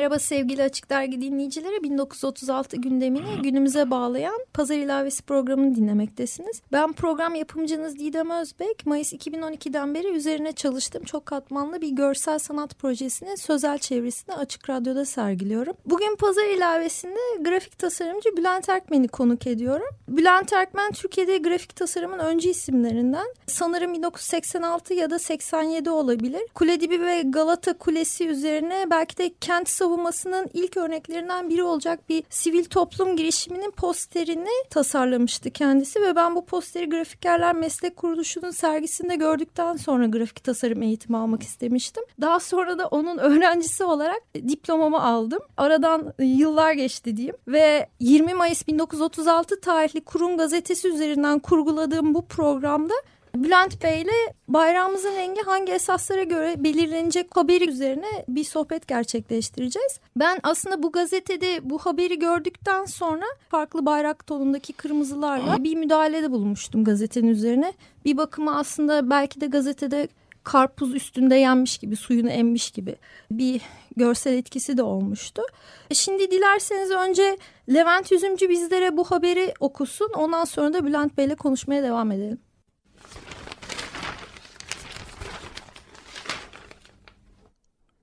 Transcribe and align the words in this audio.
Merhaba 0.00 0.18
sevgili 0.18 0.62
Açık 0.62 0.90
Dergi 0.90 1.20
dinleyicileri. 1.20 1.82
1936 1.82 2.76
gündemini 2.76 3.42
günümüze 3.42 3.90
bağlayan 3.90 4.46
Pazar 4.54 4.76
İlavesi 4.76 5.22
programını 5.22 5.74
dinlemektesiniz. 5.74 6.62
Ben 6.72 6.92
program 6.92 7.34
yapımcınız 7.34 7.98
Didem 7.98 8.30
Özbek. 8.30 8.86
Mayıs 8.86 9.12
2012'den 9.12 9.94
beri 9.94 10.06
üzerine 10.06 10.52
çalıştım. 10.52 11.02
Çok 11.04 11.26
katmanlı 11.26 11.80
bir 11.80 11.88
görsel 11.88 12.38
sanat 12.38 12.78
projesini 12.78 13.36
sözel 13.36 13.78
çevresinde 13.78 14.36
Açık 14.36 14.70
Radyo'da 14.70 15.04
sergiliyorum. 15.04 15.76
Bugün 15.86 16.16
Pazar 16.16 16.56
İlavesi'nde 16.56 17.50
grafik 17.50 17.78
tasarımcı 17.78 18.36
Bülent 18.36 18.68
Erkmen'i 18.68 19.08
konuk 19.08 19.46
ediyorum. 19.46 19.88
Bülent 20.08 20.52
Erkmen 20.52 20.92
Türkiye'de 20.92 21.38
grafik 21.38 21.76
tasarımın 21.76 22.18
öncü 22.18 22.48
isimlerinden. 22.48 23.26
Sanırım 23.46 23.94
1986 23.94 24.94
ya 24.94 25.10
da 25.10 25.18
87 25.18 25.90
olabilir. 25.90 26.42
Kuledibi 26.54 27.00
ve 27.00 27.22
Galata 27.22 27.78
Kulesi 27.78 28.28
üzerine 28.28 28.86
belki 28.90 29.16
de 29.16 29.34
kent 29.40 29.68
savunmasının 29.90 30.50
ilk 30.54 30.76
örneklerinden 30.76 31.50
biri 31.50 31.62
olacak 31.62 32.08
bir 32.08 32.24
sivil 32.30 32.64
toplum 32.64 33.16
girişiminin 33.16 33.70
posterini 33.70 34.48
tasarlamıştı 34.70 35.50
kendisi 35.50 36.02
ve 36.02 36.16
ben 36.16 36.34
bu 36.36 36.46
posteri 36.46 36.88
Grafikerler 36.88 37.54
Meslek 37.54 37.96
Kuruluşu'nun 37.96 38.50
sergisinde 38.50 39.16
gördükten 39.16 39.76
sonra 39.76 40.06
grafik 40.06 40.44
tasarım 40.44 40.82
eğitimi 40.82 41.16
almak 41.16 41.42
istemiştim. 41.42 42.04
Daha 42.20 42.40
sonra 42.40 42.78
da 42.78 42.86
onun 42.86 43.18
öğrencisi 43.28 43.84
olarak 43.84 44.22
diplomamı 44.34 45.02
aldım. 45.02 45.40
Aradan 45.56 46.14
yıllar 46.18 46.72
geçti 46.72 47.16
diyeyim 47.16 47.36
ve 47.48 47.88
20 48.00 48.34
Mayıs 48.34 48.66
1936 48.66 49.60
tarihli 49.60 50.00
Kurum 50.00 50.36
Gazetesi 50.36 50.88
üzerinden 50.88 51.38
kurguladığım 51.38 52.14
bu 52.14 52.26
programda 52.26 52.94
Bülent 53.34 53.82
Bey 53.82 54.02
ile 54.02 54.34
bayrağımızın 54.48 55.16
rengi 55.16 55.40
hangi 55.40 55.72
esaslara 55.72 56.22
göre 56.22 56.64
belirlenecek 56.64 57.36
haberi 57.36 57.70
üzerine 57.70 58.24
bir 58.28 58.44
sohbet 58.44 58.88
gerçekleştireceğiz. 58.88 60.00
Ben 60.16 60.40
aslında 60.42 60.82
bu 60.82 60.92
gazetede 60.92 61.70
bu 61.70 61.78
haberi 61.78 62.18
gördükten 62.18 62.84
sonra 62.84 63.24
farklı 63.48 63.86
bayrak 63.86 64.26
tonundaki 64.26 64.72
kırmızılarla 64.72 65.64
bir 65.64 65.76
müdahalede 65.76 66.30
bulunmuştum 66.30 66.84
gazetenin 66.84 67.28
üzerine. 67.28 67.72
Bir 68.04 68.16
bakıma 68.16 68.56
aslında 68.56 69.10
belki 69.10 69.40
de 69.40 69.46
gazetede 69.46 70.08
karpuz 70.44 70.94
üstünde 70.94 71.34
yenmiş 71.34 71.78
gibi, 71.78 71.96
suyunu 71.96 72.30
emmiş 72.30 72.70
gibi 72.70 72.96
bir 73.30 73.60
görsel 73.96 74.32
etkisi 74.32 74.76
de 74.76 74.82
olmuştu. 74.82 75.42
E, 75.90 75.94
şimdi 75.94 76.30
dilerseniz 76.30 76.90
önce 76.90 77.38
Levent 77.68 78.12
Yüzümcü 78.12 78.48
bizlere 78.48 78.96
bu 78.96 79.04
haberi 79.04 79.54
okusun. 79.60 80.12
Ondan 80.16 80.44
sonra 80.44 80.72
da 80.72 80.86
Bülent 80.86 81.16
Bey 81.16 81.26
ile 81.26 81.34
konuşmaya 81.34 81.82
devam 81.82 82.12
edelim. 82.12 82.38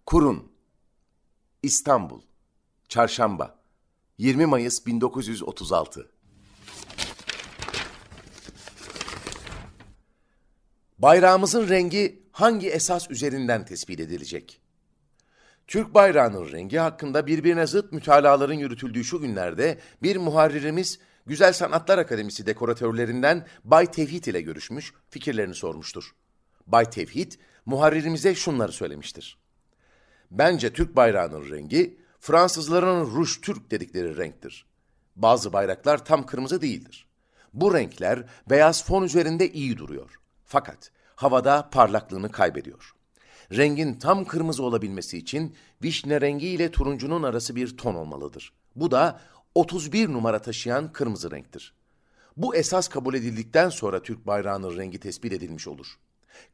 Kurun 0.07 0.51
İstanbul 1.63 2.21
Çarşamba 2.89 3.59
20 4.17 4.45
Mayıs 4.45 4.85
1936 4.85 6.11
Bayrağımızın 10.99 11.69
rengi 11.69 12.23
hangi 12.31 12.69
esas 12.69 13.11
üzerinden 13.11 13.65
tespit 13.65 13.99
edilecek? 13.99 14.61
Türk 15.67 15.93
bayrağının 15.93 16.51
rengi 16.51 16.77
hakkında 16.77 17.27
birbirine 17.27 17.67
zıt 17.67 17.91
mütalaların 17.91 18.53
yürütüldüğü 18.53 19.03
şu 19.03 19.21
günlerde 19.21 19.79
bir 20.03 20.17
muharririmiz 20.17 20.99
Güzel 21.25 21.53
Sanatlar 21.53 21.97
Akademisi 21.97 22.45
dekoratörlerinden 22.45 23.47
Bay 23.63 23.91
Tevhid 23.91 24.23
ile 24.25 24.41
görüşmüş, 24.41 24.93
fikirlerini 25.09 25.55
sormuştur. 25.55 26.15
Bay 26.67 26.89
Tevhid, 26.89 27.31
muharririmize 27.65 28.35
şunları 28.35 28.71
söylemiştir. 28.71 29.46
Bence 30.31 30.73
Türk 30.73 30.95
bayrağının 30.95 31.49
rengi 31.49 31.97
Fransızların 32.19 33.05
Ruj 33.05 33.41
Türk 33.41 33.71
dedikleri 33.71 34.17
renktir. 34.17 34.65
Bazı 35.15 35.53
bayraklar 35.53 36.05
tam 36.05 36.25
kırmızı 36.25 36.61
değildir. 36.61 37.07
Bu 37.53 37.73
renkler 37.73 38.23
beyaz 38.49 38.85
fon 38.85 39.03
üzerinde 39.03 39.51
iyi 39.51 39.77
duruyor. 39.77 40.19
Fakat 40.45 40.91
havada 41.15 41.69
parlaklığını 41.69 42.31
kaybediyor. 42.31 42.93
Rengin 43.51 43.93
tam 43.93 44.25
kırmızı 44.25 44.63
olabilmesi 44.63 45.17
için 45.17 45.55
vişne 45.83 46.21
rengi 46.21 46.47
ile 46.47 46.71
turuncunun 46.71 47.23
arası 47.23 47.55
bir 47.55 47.77
ton 47.77 47.95
olmalıdır. 47.95 48.53
Bu 48.75 48.91
da 48.91 49.19
31 49.55 50.09
numara 50.09 50.41
taşıyan 50.41 50.93
kırmızı 50.93 51.31
renktir. 51.31 51.73
Bu 52.37 52.55
esas 52.55 52.87
kabul 52.87 53.13
edildikten 53.13 53.69
sonra 53.69 54.03
Türk 54.03 54.27
bayrağının 54.27 54.77
rengi 54.77 54.99
tespit 54.99 55.33
edilmiş 55.33 55.67
olur. 55.67 55.99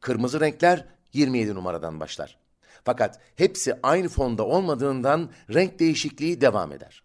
Kırmızı 0.00 0.40
renkler 0.40 0.86
27 1.12 1.54
numaradan 1.54 2.00
başlar. 2.00 2.43
Fakat 2.84 3.20
hepsi 3.36 3.74
aynı 3.82 4.08
fonda 4.08 4.46
olmadığından 4.46 5.30
renk 5.54 5.78
değişikliği 5.78 6.40
devam 6.40 6.72
eder. 6.72 7.02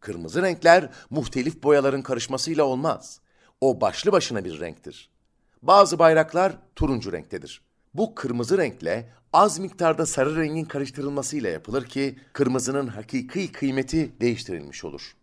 Kırmızı 0.00 0.42
renkler 0.42 0.90
muhtelif 1.10 1.62
boyaların 1.62 2.02
karışmasıyla 2.02 2.64
olmaz. 2.64 3.20
O 3.60 3.80
başlı 3.80 4.12
başına 4.12 4.44
bir 4.44 4.60
renktir. 4.60 5.10
Bazı 5.62 5.98
bayraklar 5.98 6.58
turuncu 6.76 7.12
renktedir. 7.12 7.62
Bu 7.94 8.14
kırmızı 8.14 8.58
renkle 8.58 9.12
az 9.32 9.58
miktarda 9.58 10.06
sarı 10.06 10.36
rengin 10.36 10.64
karıştırılmasıyla 10.64 11.50
yapılır 11.50 11.84
ki 11.84 12.18
kırmızının 12.32 12.86
hakiki 12.86 13.52
kıymeti 13.52 14.20
değiştirilmiş 14.20 14.84
olur. 14.84 15.16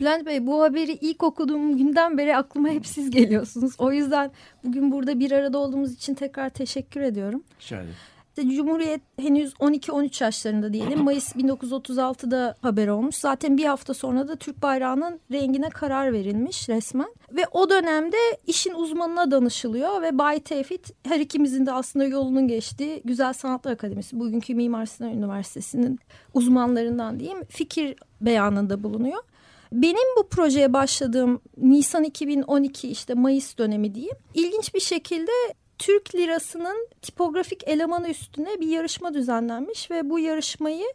Bülent 0.00 0.26
Bey 0.26 0.46
bu 0.46 0.62
haberi 0.62 0.92
ilk 0.92 1.22
okuduğum 1.22 1.78
günden 1.78 2.18
beri 2.18 2.36
aklıma 2.36 2.68
hep 2.68 2.86
siz 2.86 3.10
geliyorsunuz. 3.10 3.74
O 3.78 3.92
yüzden 3.92 4.30
bugün 4.64 4.92
burada 4.92 5.20
bir 5.20 5.32
arada 5.32 5.58
olduğumuz 5.58 5.92
için 5.94 6.14
tekrar 6.14 6.48
teşekkür 6.48 7.00
ediyorum. 7.00 7.42
Şöyle. 7.58 7.90
Cumhuriyet 8.36 9.00
henüz 9.20 9.52
12-13 9.52 10.24
yaşlarında 10.24 10.72
diyelim. 10.72 11.04
Mayıs 11.04 11.36
1936'da 11.36 12.54
haber 12.62 12.88
olmuş. 12.88 13.16
Zaten 13.16 13.56
bir 13.56 13.64
hafta 13.64 13.94
sonra 13.94 14.28
da 14.28 14.36
Türk 14.36 14.62
bayrağının 14.62 15.20
rengine 15.32 15.68
karar 15.68 16.12
verilmiş 16.12 16.68
resmen. 16.68 17.14
Ve 17.32 17.46
o 17.52 17.70
dönemde 17.70 18.16
işin 18.46 18.74
uzmanına 18.74 19.30
danışılıyor 19.30 20.02
ve 20.02 20.18
Bay 20.18 20.40
Tevfik 20.40 21.06
her 21.06 21.20
ikimizin 21.20 21.66
de 21.66 21.72
aslında 21.72 22.04
yolunun 22.04 22.48
geçtiği 22.48 23.02
Güzel 23.04 23.32
Sanatlar 23.32 23.72
Akademisi, 23.72 24.20
bugünkü 24.20 24.54
Mimar 24.54 24.86
Sinan 24.86 25.12
Üniversitesi'nin 25.12 25.98
uzmanlarından 26.34 27.20
diyeyim 27.20 27.44
fikir 27.48 27.96
beyanında 28.20 28.82
bulunuyor. 28.82 29.22
Benim 29.72 30.16
bu 30.16 30.28
projeye 30.28 30.72
başladığım 30.72 31.40
Nisan 31.56 32.04
2012 32.04 32.88
işte 32.88 33.14
Mayıs 33.14 33.58
dönemi 33.58 33.94
diyeyim. 33.94 34.16
İlginç 34.34 34.74
bir 34.74 34.80
şekilde 34.80 35.32
Türk 35.78 36.14
lirasının 36.14 36.88
tipografik 37.02 37.68
elemanı 37.68 38.08
üstüne 38.08 38.60
bir 38.60 38.68
yarışma 38.68 39.14
düzenlenmiş 39.14 39.90
ve 39.90 40.10
bu 40.10 40.18
yarışmayı 40.18 40.86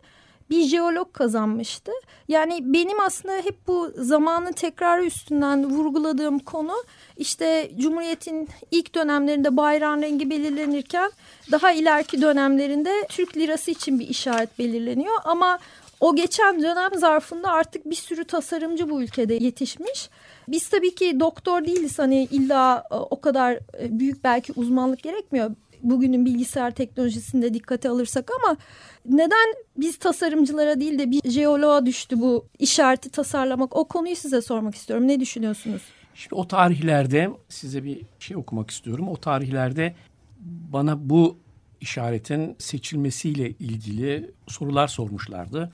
bir 0.52 0.64
jeolog 0.64 1.14
kazanmıştı. 1.14 1.92
Yani 2.28 2.74
benim 2.74 3.00
aslında 3.00 3.36
hep 3.36 3.68
bu 3.68 3.92
zamanın 3.96 4.52
tekrarı 4.52 5.06
üstünden 5.06 5.70
vurguladığım 5.70 6.40
konu 6.40 6.74
işte 7.18 7.72
Cumhuriyet'in 7.78 8.50
ilk 8.72 8.96
dönemlerinde 8.96 9.58
bayrağın 9.58 10.02
rengi 10.02 10.30
belirlenirken 10.30 11.12
daha 11.52 11.72
ileriki 11.72 12.22
dönemlerinde 12.22 13.06
Türk 13.10 13.38
lirası 13.38 13.72
için 13.72 14.00
bir 14.00 14.08
işaret 14.08 14.60
belirleniyor. 14.60 15.16
Ama 15.24 15.60
o 16.02 16.16
geçen 16.16 16.62
dönem 16.62 17.00
zarfında 17.00 17.52
artık 17.52 17.90
bir 17.90 17.96
sürü 17.96 18.26
tasarımcı 18.26 18.90
bu 18.90 19.04
ülkede 19.04 19.34
yetişmiş. 19.34 20.10
Biz 20.48 20.70
tabii 20.70 20.96
ki 20.96 21.20
doktor 21.20 21.66
değiliz 21.66 22.00
hani 22.00 22.28
illa 22.32 22.84
e, 22.92 22.96
o 22.96 23.22
kadar 23.22 23.54
e, 23.54 24.00
büyük 24.00 24.24
belki 24.24 24.54
uzmanlık 24.56 25.04
gerekmiyor. 25.04 25.52
Bugünün 25.84 26.26
bilgisayar 26.26 26.72
teknolojisinde 26.72 27.54
dikkate 27.54 27.90
alırsak 27.90 28.32
ama 28.40 28.58
neden 29.06 29.56
biz 29.78 29.98
tasarımcılara 29.98 30.80
değil 30.80 31.00
de 31.00 31.12
bir 31.12 31.32
jeoloğa 31.32 31.86
düştü 31.86 32.20
bu 32.20 32.46
işareti 32.60 33.10
tasarlamak? 33.10 33.76
O 33.76 33.86
konuyu 33.86 34.16
size 34.16 34.42
sormak 34.42 34.76
istiyorum. 34.76 35.08
Ne 35.08 35.20
düşünüyorsunuz? 35.20 35.82
Şimdi 36.16 36.36
o 36.36 36.48
tarihlerde 36.48 37.30
size 37.50 37.84
bir 37.84 38.02
şey 38.20 38.38
okumak 38.38 38.72
istiyorum. 38.72 39.08
O 39.08 39.16
tarihlerde 39.16 39.96
bana 40.74 41.10
bu 41.10 41.38
işaretin 41.82 42.56
seçilmesiyle 42.60 43.50
ilgili 43.50 44.32
sorular 44.48 44.88
sormuşlardı. 44.88 45.72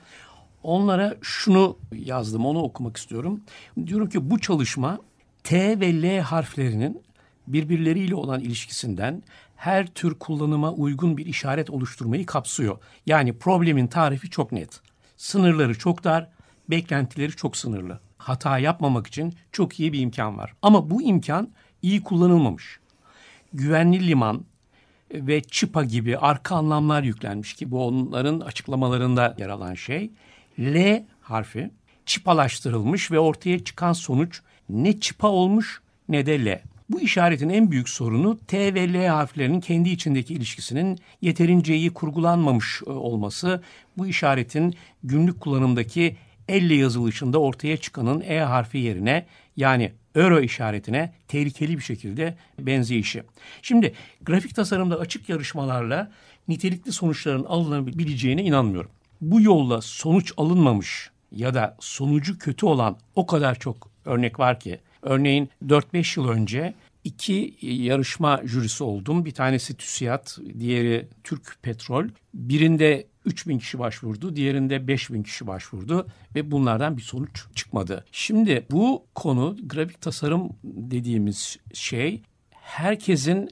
Onlara 0.62 1.16
şunu 1.22 1.78
yazdım, 1.92 2.46
onu 2.46 2.62
okumak 2.62 2.96
istiyorum. 2.96 3.40
Diyorum 3.86 4.08
ki 4.08 4.30
bu 4.30 4.38
çalışma 4.38 4.98
T 5.44 5.80
ve 5.80 6.02
L 6.02 6.20
harflerinin 6.20 7.02
birbirleriyle 7.46 8.14
olan 8.14 8.40
ilişkisinden 8.40 9.22
her 9.56 9.86
tür 9.86 10.14
kullanıma 10.14 10.72
uygun 10.72 11.16
bir 11.16 11.26
işaret 11.26 11.70
oluşturmayı 11.70 12.26
kapsıyor. 12.26 12.78
Yani 13.06 13.38
problemin 13.38 13.86
tarifi 13.86 14.30
çok 14.30 14.52
net. 14.52 14.80
Sınırları 15.16 15.78
çok 15.78 16.04
dar, 16.04 16.28
beklentileri 16.70 17.32
çok 17.32 17.56
sınırlı. 17.56 18.00
Hata 18.18 18.58
yapmamak 18.58 19.06
için 19.06 19.34
çok 19.52 19.80
iyi 19.80 19.92
bir 19.92 20.00
imkan 20.00 20.38
var. 20.38 20.54
Ama 20.62 20.90
bu 20.90 21.02
imkan 21.02 21.50
iyi 21.82 22.02
kullanılmamış. 22.02 22.80
Güvenli 23.52 24.06
liman 24.06 24.44
ve 25.14 25.40
çıpa 25.40 25.84
gibi 25.84 26.18
arka 26.18 26.56
anlamlar 26.56 27.02
yüklenmiş 27.02 27.54
ki 27.54 27.70
bu 27.70 27.86
onların 27.86 28.40
açıklamalarında 28.40 29.34
yer 29.38 29.48
alan 29.48 29.74
şey. 29.74 30.10
L 30.60 31.04
harfi 31.20 31.70
çıpalaştırılmış 32.06 33.10
ve 33.10 33.18
ortaya 33.18 33.64
çıkan 33.64 33.92
sonuç 33.92 34.40
ne 34.68 35.00
çıpa 35.00 35.28
olmuş 35.28 35.80
ne 36.08 36.26
de 36.26 36.44
L. 36.44 36.62
Bu 36.90 37.00
işaretin 37.00 37.48
en 37.48 37.70
büyük 37.70 37.88
sorunu 37.88 38.38
T 38.38 38.74
ve 38.74 38.92
L 38.92 39.06
harflerinin 39.06 39.60
kendi 39.60 39.90
içindeki 39.90 40.34
ilişkisinin 40.34 40.98
yeterince 41.22 41.76
iyi 41.76 41.90
kurgulanmamış 41.90 42.82
e, 42.86 42.90
olması. 42.90 43.62
Bu 43.98 44.06
işaretin 44.06 44.74
günlük 45.04 45.40
kullanımdaki 45.40 46.16
elle 46.48 46.74
yazılışında 46.74 47.40
ortaya 47.40 47.76
çıkanın 47.76 48.20
E 48.20 48.40
harfi 48.40 48.78
yerine 48.78 49.26
yani 49.56 49.92
euro 50.18 50.40
işaretine 50.40 51.12
tehlikeli 51.28 51.76
bir 51.76 51.82
şekilde 51.82 52.36
benzeyişi. 52.58 53.22
Şimdi 53.62 53.92
grafik 54.22 54.54
tasarımda 54.54 54.98
açık 54.98 55.28
yarışmalarla 55.28 56.12
nitelikli 56.48 56.92
sonuçların 56.92 57.44
alınabileceğine 57.44 58.42
inanmıyorum. 58.42 58.90
Bu 59.20 59.40
yolla 59.40 59.80
sonuç 59.80 60.32
alınmamış 60.36 61.10
ya 61.32 61.54
da 61.54 61.76
sonucu 61.80 62.38
kötü 62.38 62.66
olan 62.66 62.96
o 63.14 63.26
kadar 63.26 63.54
çok 63.54 63.90
örnek 64.04 64.38
var 64.38 64.60
ki 64.60 64.78
Örneğin 65.02 65.48
4-5 65.66 66.20
yıl 66.20 66.28
önce 66.28 66.74
iki 67.04 67.56
yarışma 67.62 68.40
jürisi 68.44 68.84
oldum. 68.84 69.24
Bir 69.24 69.30
tanesi 69.30 69.76
TÜSİAD, 69.76 70.28
diğeri 70.60 71.08
Türk 71.24 71.56
Petrol. 71.62 72.04
Birinde 72.34 73.06
3 73.28 73.48
bin 73.48 73.58
kişi 73.58 73.78
başvurdu, 73.78 74.36
diğerinde 74.36 74.88
5 74.88 75.10
bin 75.10 75.22
kişi 75.22 75.46
başvurdu 75.46 76.06
ve 76.34 76.50
bunlardan 76.50 76.96
bir 76.96 77.02
sonuç 77.02 77.46
çıkmadı. 77.54 78.04
Şimdi 78.12 78.66
bu 78.70 79.06
konu 79.14 79.56
grafik 79.66 80.00
tasarım 80.00 80.50
dediğimiz 80.64 81.56
şey 81.72 82.22
herkesin 82.50 83.50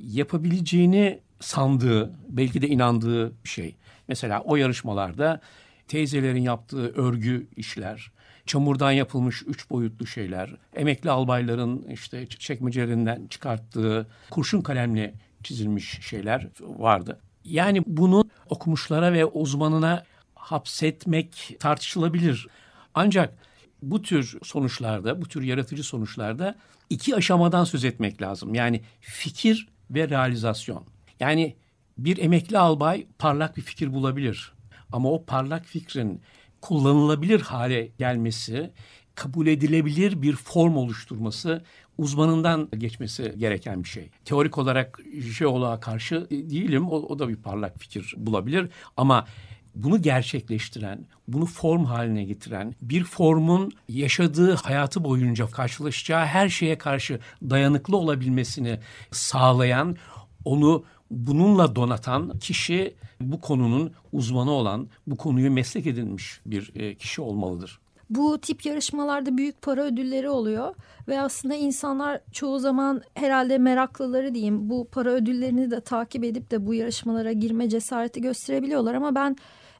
yapabileceğini 0.00 1.20
sandığı, 1.40 2.12
belki 2.28 2.62
de 2.62 2.68
inandığı 2.68 3.44
bir 3.44 3.48
şey. 3.48 3.76
Mesela 4.08 4.40
o 4.40 4.56
yarışmalarda 4.56 5.40
teyzelerin 5.88 6.42
yaptığı 6.42 6.92
örgü 6.94 7.46
işler, 7.56 8.10
çamurdan 8.46 8.92
yapılmış 8.92 9.42
üç 9.46 9.70
boyutlu 9.70 10.06
şeyler, 10.06 10.56
emekli 10.76 11.10
albayların 11.10 11.86
işte 11.92 12.26
çekmecelerinden 12.26 13.26
çıkarttığı 13.26 14.06
kurşun 14.30 14.60
kalemle 14.60 15.14
çizilmiş 15.42 16.00
şeyler 16.00 16.48
vardı. 16.60 17.20
Yani 17.44 17.82
bunu 17.86 18.24
okumuşlara 18.50 19.12
ve 19.12 19.24
uzmanına 19.24 20.04
hapsetmek 20.34 21.56
tartışılabilir. 21.58 22.48
Ancak 22.94 23.38
bu 23.82 24.02
tür 24.02 24.38
sonuçlarda, 24.42 25.22
bu 25.22 25.28
tür 25.28 25.42
yaratıcı 25.42 25.84
sonuçlarda 25.84 26.54
iki 26.90 27.16
aşamadan 27.16 27.64
söz 27.64 27.84
etmek 27.84 28.22
lazım. 28.22 28.54
Yani 28.54 28.82
fikir 29.00 29.68
ve 29.90 30.08
realizasyon. 30.08 30.84
Yani 31.20 31.56
bir 31.98 32.18
emekli 32.18 32.58
albay 32.58 33.06
parlak 33.18 33.56
bir 33.56 33.62
fikir 33.62 33.92
bulabilir. 33.92 34.52
Ama 34.92 35.10
o 35.10 35.24
parlak 35.24 35.66
fikrin 35.66 36.22
kullanılabilir 36.60 37.40
hale 37.40 37.90
gelmesi, 37.98 38.72
kabul 39.14 39.46
edilebilir 39.46 40.22
bir 40.22 40.36
form 40.36 40.76
oluşturması 40.76 41.64
uzmanından 41.98 42.68
geçmesi 42.78 43.34
gereken 43.38 43.84
bir 43.84 43.88
şey. 43.88 44.10
Teorik 44.24 44.58
olarak 44.58 45.00
jeoloğa 45.18 45.80
karşı 45.80 46.30
değilim. 46.30 46.88
O, 46.88 46.96
o 46.96 47.18
da 47.18 47.28
bir 47.28 47.36
parlak 47.36 47.78
fikir 47.78 48.14
bulabilir 48.16 48.68
ama 48.96 49.26
bunu 49.74 50.02
gerçekleştiren, 50.02 51.06
bunu 51.28 51.46
form 51.46 51.84
haline 51.84 52.24
getiren, 52.24 52.74
bir 52.82 53.04
formun 53.04 53.72
yaşadığı 53.88 54.54
hayatı 54.54 55.04
boyunca 55.04 55.46
karşılaşacağı 55.46 56.26
her 56.26 56.48
şeye 56.48 56.78
karşı 56.78 57.20
dayanıklı 57.42 57.96
olabilmesini 57.96 58.78
sağlayan, 59.10 59.96
onu 60.44 60.84
bununla 61.10 61.76
donatan 61.76 62.38
kişi 62.38 62.94
bu 63.20 63.40
konunun 63.40 63.92
uzmanı 64.12 64.50
olan, 64.50 64.88
bu 65.06 65.16
konuyu 65.16 65.50
meslek 65.50 65.86
edinmiş 65.86 66.40
bir 66.46 66.72
e, 66.74 66.94
kişi 66.94 67.22
olmalıdır. 67.22 67.80
Bu 68.10 68.38
tip 68.38 68.66
yarışmalarda 68.66 69.36
büyük 69.36 69.62
para 69.62 69.82
ödülleri 69.84 70.28
oluyor 70.28 70.74
ve 71.08 71.20
aslında 71.20 71.54
insanlar 71.54 72.20
çoğu 72.32 72.58
zaman 72.58 73.02
herhalde 73.14 73.58
meraklıları 73.58 74.34
diyeyim 74.34 74.70
bu 74.70 74.88
para 74.92 75.10
ödüllerini 75.10 75.70
de 75.70 75.80
takip 75.80 76.24
edip 76.24 76.50
de 76.50 76.66
bu 76.66 76.74
yarışmalara 76.74 77.32
girme 77.32 77.68
cesareti 77.68 78.20
gösterebiliyorlar 78.20 78.94
ama 78.94 79.14
ben 79.14 79.36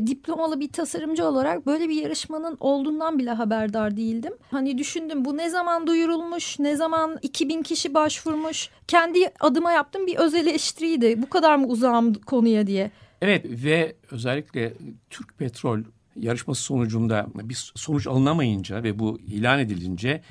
diplomalı 0.07 0.61
bir 0.61 0.69
tasarımcı 0.69 1.25
olarak 1.25 1.67
böyle 1.67 1.89
bir 1.89 2.03
yarışmanın 2.03 2.57
olduğundan 2.61 3.19
bile 3.19 3.31
haberdar 3.31 3.97
değildim. 3.97 4.33
Hani 4.51 4.79
düşündüm 4.79 5.25
bu 5.25 5.37
ne 5.37 5.51
zaman 5.51 5.87
duyurulmuş, 5.87 6.59
ne 6.59 6.77
zaman 6.77 7.19
2000 7.23 7.63
kişi 7.63 7.95
başvurmuş. 7.95 8.71
Kendi 8.89 9.31
adıma 9.41 9.73
yaptığım 9.73 10.07
bir 10.07 10.17
öz 10.17 10.35
eleştiriydi. 10.35 11.23
Bu 11.23 11.29
kadar 11.29 11.57
mı 11.57 11.67
uzağım 11.67 12.15
konuya 12.15 12.67
diye. 12.67 12.91
Evet 13.23 13.45
ve 13.65 13.97
özellikle 14.11 14.75
Türk 15.11 15.39
Petrol 15.39 15.79
yarışması 16.17 16.63
sonucunda 16.63 17.27
bir 17.35 17.73
sonuç 17.75 18.07
alınamayınca 18.07 18.83
ve 18.83 18.99
bu 18.99 19.21
ilan 19.21 19.59
edilince 19.59 20.23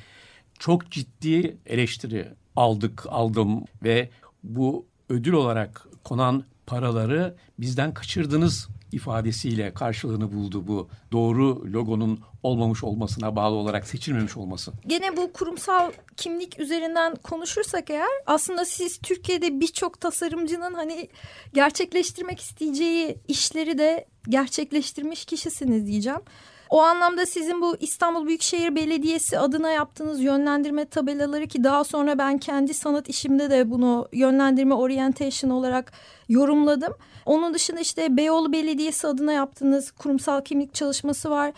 çok 0.60 0.92
ciddi 0.92 1.58
eleştiri 1.66 2.28
aldık, 2.56 3.06
aldım 3.10 3.66
ve 3.84 4.10
bu 4.44 4.86
ödül 5.10 5.34
olarak 5.34 5.88
konan 6.04 6.44
paraları 6.66 7.36
bizden 7.60 7.94
kaçırdınız 7.94 8.68
ifadesiyle 8.92 9.74
karşılığını 9.74 10.32
buldu 10.32 10.68
bu 10.68 10.90
doğru 11.12 11.74
logonun 11.74 12.20
olmamış 12.44 12.84
olmasına 12.84 13.36
bağlı 13.36 13.56
olarak 13.56 13.88
seçilmemiş 13.88 14.38
olması. 14.38 14.72
Gene 14.88 15.18
bu 15.18 15.34
kurumsal 15.34 15.92
kimlik 16.18 16.60
üzerinden 16.60 17.16
konuşursak 17.16 17.90
eğer 17.90 18.10
aslında 18.26 18.66
siz 18.66 18.98
Türkiye'de 18.98 19.60
birçok 19.60 20.02
tasarımcının 20.02 20.74
hani 20.74 21.10
gerçekleştirmek 21.54 22.40
isteyeceği 22.40 23.18
işleri 23.28 23.78
de 23.78 24.06
gerçekleştirmiş 24.30 25.26
kişisiniz 25.26 25.88
diyeceğim. 25.88 26.22
O 26.70 26.82
anlamda 26.82 27.26
sizin 27.26 27.62
bu 27.62 27.78
İstanbul 27.80 28.28
Büyükşehir 28.28 28.76
Belediyesi 28.76 29.40
adına 29.40 29.70
yaptığınız 29.70 30.22
yönlendirme 30.22 30.86
tabelaları 30.86 31.48
ki 31.48 31.64
daha 31.64 31.84
sonra 31.84 32.18
ben 32.18 32.38
kendi 32.38 32.74
sanat 32.74 33.10
işimde 33.10 33.50
de 33.50 33.72
bunu 33.72 34.08
yönlendirme 34.14 34.74
orientation 34.74 35.52
olarak 35.52 35.94
yorumladım. 36.30 36.94
Onun 37.26 37.54
dışında 37.54 37.80
işte 37.80 38.18
Beyoğlu 38.18 38.54
Belediyesi 38.54 39.08
adına 39.08 39.34
yaptığınız 39.34 39.92
kurumsal 39.92 40.42
kimlik 40.42 40.74
çalışması 40.74 41.30
var 41.30 41.54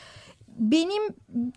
benim 0.56 1.04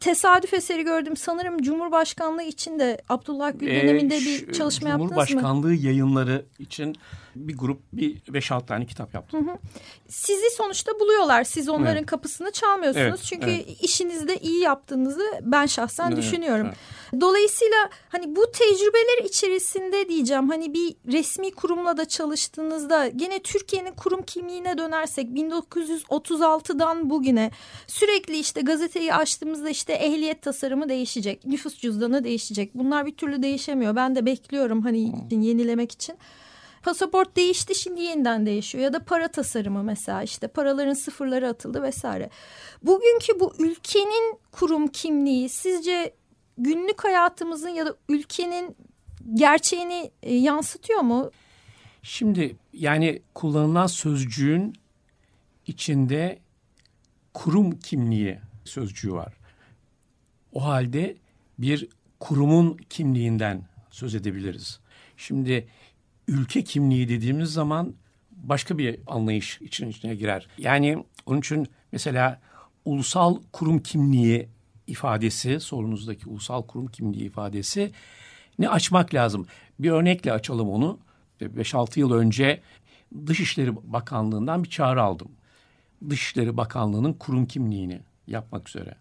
tesadüf 0.00 0.54
eseri 0.54 0.82
gördüm 0.82 1.16
sanırım 1.16 1.62
Cumhurbaşkanlığı 1.62 2.42
için 2.42 2.78
de 2.78 3.00
Abdullah 3.08 3.52
Gül 3.58 3.68
ee, 3.68 3.82
döneminde 3.82 4.16
ee, 4.16 4.20
bir 4.20 4.52
çalışma 4.52 4.88
yaptınız 4.88 5.10
mı? 5.10 5.26
Cumhurbaşkanlığı 5.26 5.74
yayınları 5.74 6.46
için 6.58 6.96
bir 7.36 7.56
grup 7.56 7.80
bir 7.92 8.16
5-6 8.20 8.66
tane 8.66 8.86
kitap 8.86 9.14
yaptım. 9.14 9.46
Hı 9.46 9.52
hı. 9.52 9.56
Sizi 10.08 10.50
sonuçta 10.56 11.00
buluyorlar. 11.00 11.44
Siz 11.44 11.68
onların 11.68 11.96
evet. 11.96 12.06
kapısını 12.06 12.50
çalmıyorsunuz. 12.50 13.06
Evet, 13.08 13.22
Çünkü 13.22 13.50
evet. 13.50 13.82
işinizi 13.82 14.28
de 14.28 14.36
iyi 14.38 14.60
yaptığınızı 14.60 15.24
ben 15.42 15.66
şahsen 15.66 16.08
evet, 16.08 16.18
düşünüyorum. 16.18 16.66
Evet. 16.66 16.76
Dolayısıyla 17.20 17.90
hani 18.08 18.36
bu 18.36 18.52
tecrübeler 18.52 19.24
içerisinde 19.24 20.08
diyeceğim 20.08 20.48
hani 20.48 20.74
bir 20.74 20.96
resmi 21.12 21.50
kurumla 21.50 21.96
da 21.96 22.04
çalıştığınızda 22.04 23.08
gene 23.08 23.38
Türkiye'nin 23.38 23.92
kurum 23.92 24.22
kimliğine 24.22 24.78
dönersek 24.78 25.26
1936'dan 25.26 27.10
bugüne 27.10 27.50
sürekli 27.86 28.38
işte 28.38 28.60
gazeteyi 28.60 29.14
açtığımızda 29.14 29.70
işte 29.70 29.92
ehliyet 29.92 30.42
tasarımı 30.42 30.88
değişecek, 30.88 31.46
nüfus 31.46 31.78
cüzdanı 31.78 32.24
değişecek. 32.24 32.74
Bunlar 32.74 33.06
bir 33.06 33.16
türlü 33.16 33.42
değişemiyor. 33.42 33.96
Ben 33.96 34.16
de 34.16 34.26
bekliyorum 34.26 34.82
hani 34.82 35.12
yenilemek 35.30 35.92
için. 35.92 36.16
Pasaport 36.82 37.36
değişti 37.36 37.74
şimdi 37.74 38.00
yeniden 38.00 38.46
değişiyor 38.46 38.84
ya 38.84 38.92
da 38.92 39.04
para 39.04 39.28
tasarımı 39.28 39.82
mesela 39.82 40.22
işte 40.22 40.48
paraların 40.48 40.94
sıfırları 40.94 41.48
atıldı 41.48 41.82
vesaire. 41.82 42.30
Bugünkü 42.82 43.40
bu 43.40 43.54
ülkenin 43.58 44.38
kurum 44.52 44.88
kimliği 44.88 45.48
sizce 45.48 46.14
günlük 46.58 47.04
hayatımızın 47.04 47.68
ya 47.68 47.86
da 47.86 47.96
ülkenin 48.08 48.76
gerçeğini 49.34 50.10
e, 50.22 50.34
yansıtıyor 50.34 51.00
mu? 51.00 51.30
Şimdi 52.02 52.56
yani 52.72 53.22
kullanılan 53.34 53.86
sözcüğün 53.86 54.74
içinde 55.66 56.38
kurum 57.34 57.78
kimliği 57.78 58.38
sözcüğü 58.64 59.12
var. 59.12 59.34
O 60.52 60.64
halde 60.64 61.16
bir 61.58 61.88
kurumun 62.20 62.76
kimliğinden 62.90 63.62
söz 63.90 64.14
edebiliriz. 64.14 64.80
Şimdi 65.16 65.68
ülke 66.28 66.64
kimliği 66.64 67.08
dediğimiz 67.08 67.52
zaman 67.52 67.94
başka 68.30 68.78
bir 68.78 68.98
anlayış 69.06 69.60
için 69.60 69.88
içine 69.88 70.14
girer. 70.14 70.46
Yani 70.58 71.04
onun 71.26 71.38
için 71.38 71.68
mesela 71.92 72.40
ulusal 72.84 73.38
kurum 73.52 73.78
kimliği 73.78 74.48
ifadesi, 74.86 75.60
sorunuzdaki 75.60 76.28
ulusal 76.28 76.62
kurum 76.62 76.86
kimliği 76.86 77.24
ifadesi 77.24 77.92
ne 78.58 78.68
açmak 78.68 79.14
lazım? 79.14 79.46
Bir 79.78 79.90
örnekle 79.90 80.32
açalım 80.32 80.70
onu. 80.70 80.98
5-6 81.40 82.00
yıl 82.00 82.12
önce 82.12 82.60
Dışişleri 83.26 83.92
Bakanlığı'ndan 83.92 84.64
bir 84.64 84.68
çağrı 84.68 85.02
aldım. 85.02 85.28
Dışişleri 86.10 86.56
Bakanlığı'nın 86.56 87.12
kurum 87.12 87.46
kimliğini 87.46 88.00
yapmak 88.26 88.68
üzere. 88.68 88.94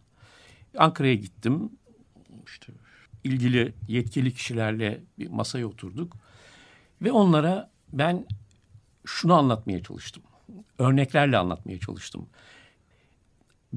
Ankara'ya 0.78 1.14
gittim. 1.14 1.70
İşte 2.46 2.74
ilgili 3.24 3.74
yetkili 3.88 4.34
kişilerle 4.34 5.02
bir 5.20 5.28
masaya 5.28 5.68
oturduk. 5.68 6.18
Ve 7.02 7.12
onlara 7.12 7.70
ben 7.94 8.26
şunu 9.06 9.34
anlatmaya 9.34 9.84
çalıştım. 9.84 10.24
Örneklerle 10.80 11.38
anlatmaya 11.38 11.80
çalıştım. 11.80 12.30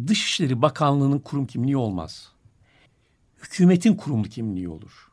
Dışişleri 0.07 0.63
Bakanlığı'nın 0.63 1.19
kurum 1.19 1.47
kimliği 1.47 1.77
olmaz. 1.77 2.33
Hükümetin 3.43 3.95
kurumlu 3.95 4.29
kimliği 4.29 4.69
olur. 4.69 5.11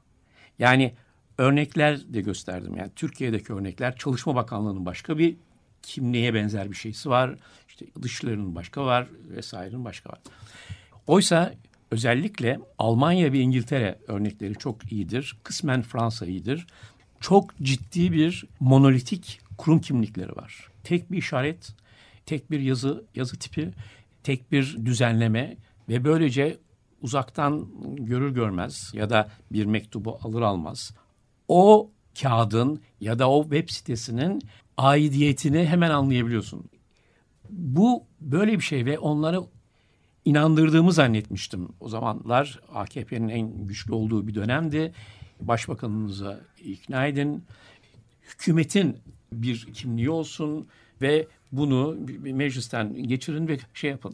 Yani 0.60 0.94
örnekler 1.38 2.14
de 2.14 2.22
gösterdim. 2.22 2.78
Yani 2.78 2.92
Türkiye'deki 2.96 3.54
örnekler 3.54 3.96
Çalışma 3.96 4.36
Bakanlığı'nın 4.36 4.86
başka 4.86 5.18
bir 5.18 5.36
kimliğe 5.82 6.34
benzer 6.34 6.72
bir 6.72 6.76
şeysi 6.76 7.10
var. 7.10 7.36
İşte 7.68 7.86
dışlarının 8.02 8.56
başka 8.56 8.86
var 8.86 9.08
vesairenin 9.30 9.86
başka 9.86 10.10
var. 10.10 10.20
Oysa 11.08 11.54
özellikle 11.92 12.60
Almanya 12.78 13.34
ve 13.34 13.40
İngiltere 13.40 14.00
örnekleri 14.08 14.56
çok 14.56 14.92
iyidir. 14.92 15.38
Kısmen 15.44 15.82
Fransa 15.82 16.26
iyidir. 16.26 16.68
Çok 17.20 17.58
ciddi 17.58 18.12
bir 18.12 18.46
monolitik 18.60 19.40
kurum 19.58 19.80
kimlikleri 19.80 20.36
var. 20.36 20.70
Tek 20.84 21.12
bir 21.12 21.18
işaret, 21.18 21.74
tek 22.26 22.52
bir 22.52 22.60
yazı, 22.60 23.06
yazı 23.16 23.40
tipi, 23.40 23.72
tek 24.24 24.52
bir 24.52 24.86
düzenleme 24.86 25.58
ve 25.90 26.04
böylece 26.04 26.58
uzaktan 27.02 27.70
görür 27.96 28.34
görmez 28.34 28.92
ya 28.94 29.10
da 29.10 29.30
bir 29.52 29.66
mektubu 29.66 30.20
alır 30.24 30.42
almaz 30.42 30.94
o 31.48 31.92
kağıdın 32.22 32.82
ya 33.02 33.20
da 33.20 33.30
o 33.30 33.44
web 33.44 33.70
sitesinin 33.70 34.42
aidiyetini 34.78 35.66
hemen 35.66 35.90
anlayabiliyorsun. 35.90 36.70
Bu 37.50 38.04
böyle 38.22 38.54
bir 38.54 38.64
şey 38.64 38.86
ve 38.86 39.00
onları 39.00 39.42
inandırdığımı 40.26 40.92
zannetmiştim. 40.92 41.70
O 41.80 41.90
zamanlar 41.90 42.60
AKP'nin 42.74 43.30
en 43.30 43.68
güçlü 43.68 43.94
olduğu 43.94 44.28
bir 44.28 44.36
dönemdi. 44.36 44.94
Başbakanınıza 45.40 46.40
ikna 46.64 47.06
edin. 47.06 47.44
Hükümetin 48.22 48.98
bir 49.32 49.74
kimliği 49.74 50.10
olsun 50.10 50.68
ve 51.02 51.28
bunu 51.52 51.98
meclisten 52.20 53.04
geçirin 53.04 53.48
ve 53.48 53.58
şey 53.74 53.90
yapın. 53.90 54.14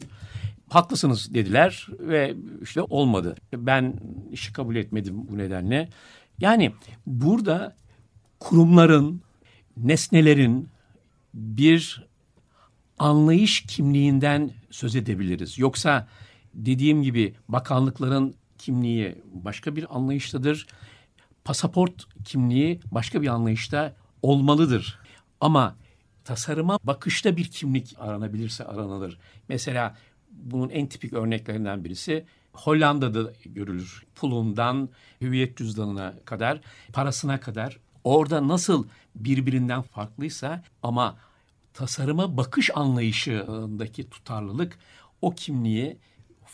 Haklısınız 0.68 1.34
dediler 1.34 1.88
ve 1.98 2.34
işte 2.62 2.82
olmadı. 2.82 3.36
Ben 3.52 3.94
işi 4.32 4.52
kabul 4.52 4.76
etmedim 4.76 5.28
bu 5.28 5.38
nedenle. 5.38 5.88
Yani 6.38 6.72
burada 7.06 7.76
kurumların, 8.40 9.22
nesnelerin 9.76 10.68
bir 11.34 12.06
anlayış 12.98 13.62
kimliğinden 13.66 14.50
söz 14.70 14.96
edebiliriz. 14.96 15.58
Yoksa 15.58 16.08
dediğim 16.54 17.02
gibi 17.02 17.34
bakanlıkların 17.48 18.34
kimliği 18.58 19.14
başka 19.32 19.76
bir 19.76 19.96
anlayıştadır. 19.96 20.66
Pasaport 21.44 22.06
kimliği 22.24 22.80
başka 22.90 23.22
bir 23.22 23.28
anlayışta 23.28 23.96
olmalıdır. 24.22 24.98
Ama 25.40 25.76
tasarıma 26.24 26.78
bakışta 26.84 27.36
bir 27.36 27.44
kimlik 27.44 27.94
aranabilirse 27.98 28.64
aranılır. 28.64 29.18
Mesela 29.48 29.96
bunun 30.30 30.70
en 30.70 30.86
tipik 30.86 31.12
örneklerinden 31.12 31.84
birisi 31.84 32.24
Hollanda'da 32.52 33.32
görülür. 33.44 34.04
Pulundan 34.14 34.88
hüviyet 35.20 35.56
cüzdanına 35.56 36.14
kadar, 36.24 36.60
parasına 36.92 37.40
kadar. 37.40 37.78
Orada 38.04 38.48
nasıl 38.48 38.86
birbirinden 39.14 39.82
farklıysa 39.82 40.62
ama 40.82 41.16
tasarıma 41.74 42.36
bakış 42.36 42.70
anlayışındaki 42.74 44.10
tutarlılık 44.10 44.78
o 45.22 45.30
kimliği 45.30 45.98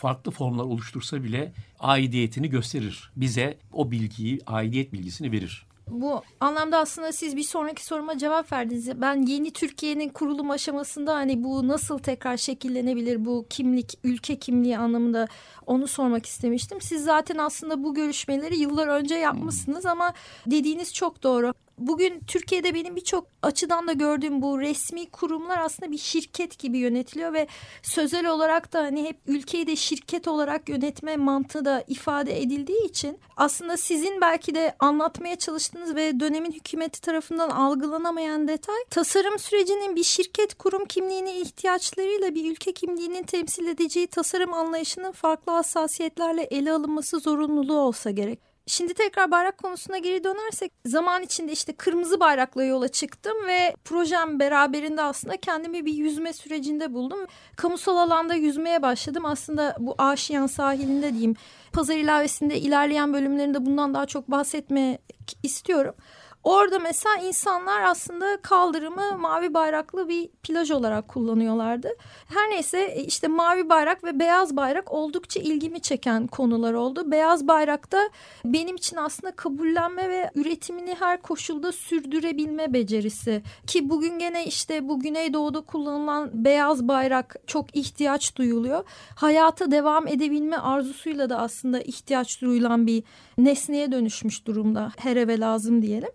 farklı 0.00 0.30
formlar 0.30 0.64
oluştursa 0.64 1.24
bile 1.24 1.52
aidiyetini 1.80 2.50
gösterir. 2.50 3.10
Bize 3.16 3.58
o 3.72 3.90
bilgiyi, 3.90 4.40
aidiyet 4.46 4.92
bilgisini 4.92 5.32
verir. 5.32 5.66
Bu 5.90 6.22
anlamda 6.40 6.78
aslında 6.78 7.12
siz 7.12 7.36
bir 7.36 7.42
sonraki 7.42 7.84
soruma 7.84 8.18
cevap 8.18 8.52
verdiniz. 8.52 9.00
Ben 9.00 9.22
yeni 9.22 9.50
Türkiye'nin 9.50 10.08
kurulum 10.08 10.50
aşamasında 10.50 11.14
hani 11.14 11.44
bu 11.44 11.68
nasıl 11.68 11.98
tekrar 11.98 12.36
şekillenebilir 12.36 13.24
bu 13.24 13.46
kimlik, 13.50 13.98
ülke 14.04 14.38
kimliği 14.38 14.78
anlamında 14.78 15.28
onu 15.66 15.88
sormak 15.88 16.26
istemiştim. 16.26 16.80
Siz 16.80 17.04
zaten 17.04 17.38
aslında 17.38 17.84
bu 17.84 17.94
görüşmeleri 17.94 18.56
yıllar 18.58 18.88
önce 18.88 19.14
yapmışsınız 19.14 19.86
ama 19.86 20.12
dediğiniz 20.46 20.94
çok 20.94 21.22
doğru 21.22 21.54
bugün 21.80 22.20
Türkiye'de 22.26 22.74
benim 22.74 22.96
birçok 22.96 23.26
açıdan 23.42 23.88
da 23.88 23.92
gördüğüm 23.92 24.42
bu 24.42 24.60
resmi 24.60 25.10
kurumlar 25.10 25.58
aslında 25.58 25.92
bir 25.92 25.98
şirket 25.98 26.58
gibi 26.58 26.78
yönetiliyor 26.78 27.32
ve 27.32 27.46
sözel 27.82 28.26
olarak 28.26 28.72
da 28.72 28.78
hani 28.78 29.04
hep 29.04 29.16
ülkeyi 29.26 29.66
de 29.66 29.76
şirket 29.76 30.28
olarak 30.28 30.68
yönetme 30.68 31.16
mantığı 31.16 31.64
da 31.64 31.84
ifade 31.86 32.42
edildiği 32.42 32.84
için 32.84 33.18
aslında 33.36 33.76
sizin 33.76 34.20
belki 34.20 34.54
de 34.54 34.76
anlatmaya 34.78 35.36
çalıştığınız 35.36 35.94
ve 35.94 36.20
dönemin 36.20 36.52
hükümeti 36.52 37.00
tarafından 37.00 37.50
algılanamayan 37.50 38.48
detay 38.48 38.84
tasarım 38.90 39.38
sürecinin 39.38 39.96
bir 39.96 40.04
şirket 40.04 40.54
kurum 40.54 40.84
kimliğine 40.84 41.40
ihtiyaçlarıyla 41.40 42.34
bir 42.34 42.50
ülke 42.50 42.72
kimliğinin 42.72 43.22
temsil 43.22 43.66
edeceği 43.66 44.06
tasarım 44.06 44.54
anlayışının 44.54 45.12
farklı 45.12 45.52
hassasiyetlerle 45.52 46.42
ele 46.42 46.72
alınması 46.72 47.20
zorunluluğu 47.20 47.78
olsa 47.78 48.10
gerek. 48.10 48.49
Şimdi 48.70 48.94
tekrar 48.94 49.30
bayrak 49.30 49.58
konusuna 49.58 49.98
geri 49.98 50.24
dönersek 50.24 50.72
zaman 50.86 51.22
içinde 51.22 51.52
işte 51.52 51.72
kırmızı 51.72 52.20
bayrakla 52.20 52.64
yola 52.64 52.88
çıktım 52.88 53.46
ve 53.46 53.74
projem 53.84 54.40
beraberinde 54.40 55.02
aslında 55.02 55.36
kendimi 55.36 55.86
bir 55.86 55.92
yüzme 55.94 56.32
sürecinde 56.32 56.94
buldum. 56.94 57.20
Kamusal 57.56 57.96
alanda 57.96 58.34
yüzmeye 58.34 58.82
başladım. 58.82 59.24
Aslında 59.24 59.76
bu 59.78 59.94
Aşiyan 59.98 60.46
sahilinde 60.46 61.12
diyeyim. 61.12 61.34
Pazar 61.72 61.96
ilavesinde 61.96 62.60
ilerleyen 62.60 63.14
bölümlerinde 63.14 63.66
bundan 63.66 63.94
daha 63.94 64.06
çok 64.06 64.30
bahsetmek 64.30 65.00
istiyorum. 65.42 65.94
Orada 66.44 66.78
mesela 66.78 67.16
insanlar 67.16 67.82
aslında 67.82 68.38
kaldırımı 68.42 69.18
mavi 69.18 69.54
bayraklı 69.54 70.08
bir 70.08 70.28
plaj 70.28 70.70
olarak 70.70 71.08
kullanıyorlardı. 71.08 71.88
Her 72.28 72.50
neyse 72.50 72.78
e, 72.80 73.04
işte 73.04 73.28
mavi 73.28 73.68
bayrak 73.68 74.04
ve 74.04 74.18
beyaz 74.18 74.56
bayrak 74.56 74.92
oldukça 74.92 75.40
ilgimi 75.40 75.80
çeken 75.80 76.26
konular 76.26 76.74
oldu. 76.74 77.10
Beyaz 77.10 77.48
bayrakta 77.48 78.10
benim 78.44 78.76
için 78.76 78.96
aslında 78.96 79.36
kabullenme 79.36 80.08
ve 80.08 80.30
üretimini 80.34 80.96
her 80.98 81.22
koşulda 81.22 81.72
sürdürebilme 81.72 82.72
becerisi. 82.72 83.42
Ki 83.66 83.88
bugün 83.88 84.18
gene 84.18 84.46
işte 84.46 84.88
bu 84.88 85.00
Güneydoğu'da 85.00 85.60
kullanılan 85.60 86.30
beyaz 86.44 86.88
bayrak 86.88 87.36
çok 87.46 87.76
ihtiyaç 87.76 88.36
duyuluyor. 88.36 88.84
Hayata 89.16 89.70
devam 89.70 90.08
edebilme 90.08 90.56
arzusuyla 90.56 91.30
da 91.30 91.38
aslında 91.38 91.80
ihtiyaç 91.80 92.42
duyulan 92.42 92.86
bir 92.86 93.02
nesneye 93.44 93.92
dönüşmüş 93.92 94.46
durumda. 94.46 94.92
Her 94.96 95.16
eve 95.16 95.40
lazım 95.40 95.82
diyelim. 95.82 96.10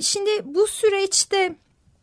Şimdi 0.00 0.30
bu 0.44 0.66
süreçte 0.66 1.56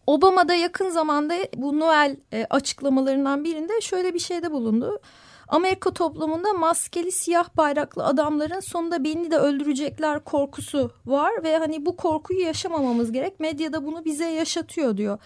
Obama'da 0.08 0.54
yakın 0.54 0.90
zamanda 0.90 1.36
bu 1.56 1.80
Noel 1.80 2.18
e, 2.34 2.48
açıklamalarından 2.50 3.44
birinde 3.44 3.82
şöyle 3.82 4.14
bir 4.14 4.20
şeyde 4.20 4.52
bulundu. 4.52 5.00
Amerika 5.48 5.94
toplumunda 5.94 6.54
maskeli 6.54 7.12
siyah 7.12 7.58
bayraklı 7.58 8.06
adamların 8.06 8.60
sonunda 8.60 9.04
beni 9.04 9.32
de 9.32 9.38
öldürecekler 9.38 10.24
korkusu 10.24 10.92
var 11.06 11.44
ve 11.44 11.58
hani 11.58 11.86
bu 11.86 11.96
korkuyu 11.96 12.40
yaşamamamız 12.40 13.12
gerek. 13.12 13.40
Medyada 13.40 13.86
bunu 13.86 14.06
bize 14.06 14.26
yaşatıyor 14.26 14.98
diyor. 14.98 15.20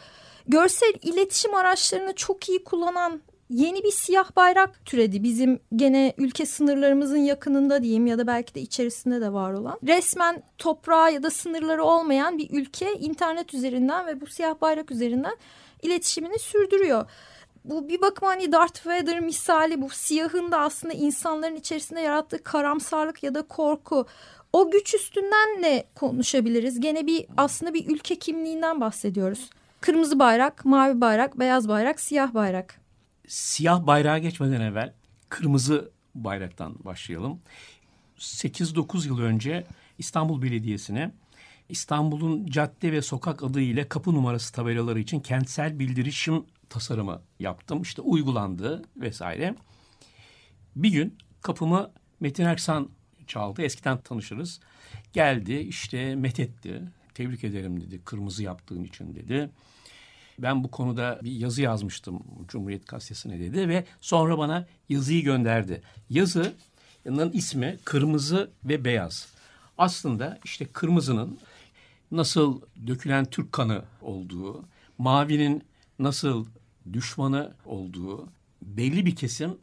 Görsel 0.48 0.94
iletişim 1.02 1.56
araçlarını 1.56 2.16
çok 2.16 2.50
iyi 2.50 2.64
kullanan 2.64 3.22
yeni 3.50 3.84
bir 3.84 3.92
siyah 3.92 4.36
bayrak 4.36 4.86
türedi 4.86 5.24
bizim 5.24 5.60
gene 5.76 6.14
ülke 6.18 6.46
sınırlarımızın 6.46 7.18
yakınında 7.18 7.84
diyeyim 7.84 8.08
ya 8.08 8.18
da 8.18 8.28
belki 8.28 8.56
de 8.56 8.62
içerisinde 8.62 9.22
de 9.22 9.34
var 9.34 9.54
olan. 9.54 9.80
Resmen 9.88 10.44
toprağı 10.58 11.14
ya 11.14 11.24
da 11.24 11.30
sınırları 11.30 11.84
olmayan 11.84 12.38
bir 12.38 12.50
ülke 12.52 12.94
internet 12.94 13.54
üzerinden 13.54 14.08
ve 14.08 14.22
bu 14.22 14.28
siyah 14.28 14.62
bayrak 14.62 14.92
üzerinden 14.92 15.38
iletişimini 15.82 16.40
sürdürüyor. 16.40 17.06
Bu 17.66 17.90
bir 17.90 18.02
bakıma 18.02 18.32
hani 18.32 18.52
Darth 18.52 18.88
Vader 18.88 19.20
misali 19.20 19.82
bu 19.82 19.90
siyahın 19.90 20.52
da 20.52 20.60
aslında 20.60 20.94
insanların 20.94 21.56
içerisinde 21.56 22.00
yarattığı 22.00 22.44
karamsarlık 22.44 23.24
ya 23.24 23.36
da 23.36 23.42
korku. 23.42 24.06
O 24.54 24.72
güç 24.72 24.94
üstünden 24.96 25.62
ne 25.62 25.84
konuşabiliriz? 25.96 26.80
Gene 26.80 27.08
bir 27.08 27.26
aslında 27.38 27.74
bir 27.74 27.88
ülke 27.88 28.16
kimliğinden 28.16 28.82
bahsediyoruz. 28.82 29.50
Kırmızı 29.82 30.20
bayrak, 30.20 30.66
mavi 30.66 31.02
bayrak, 31.02 31.40
beyaz 31.40 31.68
bayrak, 31.68 32.00
siyah 32.00 32.34
bayrak 32.34 32.87
siyah 33.28 33.88
bayrağa 33.88 34.18
geçmeden 34.18 34.62
evvel 34.62 34.94
kırmızı 35.30 35.92
bayraktan 36.16 36.76
başlayalım. 36.86 37.40
8-9 38.18 39.08
yıl 39.08 39.20
önce 39.20 39.68
İstanbul 39.98 40.42
Belediyesi'ne 40.42 41.12
İstanbul'un 41.70 42.46
cadde 42.46 42.92
ve 42.92 43.02
sokak 43.02 43.44
adı 43.44 43.62
ile 43.62 43.88
kapı 43.88 44.14
numarası 44.14 44.54
tabelaları 44.54 45.00
için 45.00 45.20
kentsel 45.20 45.80
bildirişim 45.80 46.46
tasarımı 46.70 47.22
yaptım. 47.40 47.82
İşte 47.82 48.02
uygulandı 48.02 48.82
vesaire. 48.98 49.56
Bir 50.76 50.90
gün 50.90 51.18
kapımı 51.42 51.92
Metin 52.20 52.46
Erksan 52.46 52.90
çaldı. 53.28 53.62
Eskiden 53.62 53.98
tanışırız. 53.98 54.60
Geldi 55.14 55.54
işte 55.54 56.16
methetti. 56.16 56.82
tebrik 57.14 57.44
ederim 57.44 57.82
dedi 57.82 58.02
kırmızı 58.06 58.44
yaptığın 58.44 58.84
için 58.84 59.16
dedi. 59.16 59.50
Ben 60.40 60.64
bu 60.64 60.72
konuda 60.72 61.20
bir 61.24 61.32
yazı 61.32 61.62
yazmıştım 61.62 62.24
Cumhuriyet 62.48 62.88
Gazetesi'ne 62.88 63.40
dedi 63.40 63.70
ve 63.70 63.86
sonra 64.02 64.38
bana 64.38 64.68
yazıyı 64.90 65.24
gönderdi. 65.24 65.82
Yazının 66.10 67.32
ismi 67.34 67.78
Kırmızı 67.84 68.52
ve 68.64 68.86
Beyaz. 68.86 69.28
Aslında 69.78 70.40
işte 70.44 70.66
kırmızının 70.66 71.38
nasıl 72.12 72.62
dökülen 72.88 73.26
Türk 73.26 73.52
kanı 73.52 73.84
olduğu, 74.02 74.66
mavinin 74.98 75.64
nasıl 76.00 76.46
düşmanı 76.94 77.54
olduğu, 77.66 78.30
belli 78.62 79.06
bir 79.06 79.16
kesim 79.16 79.58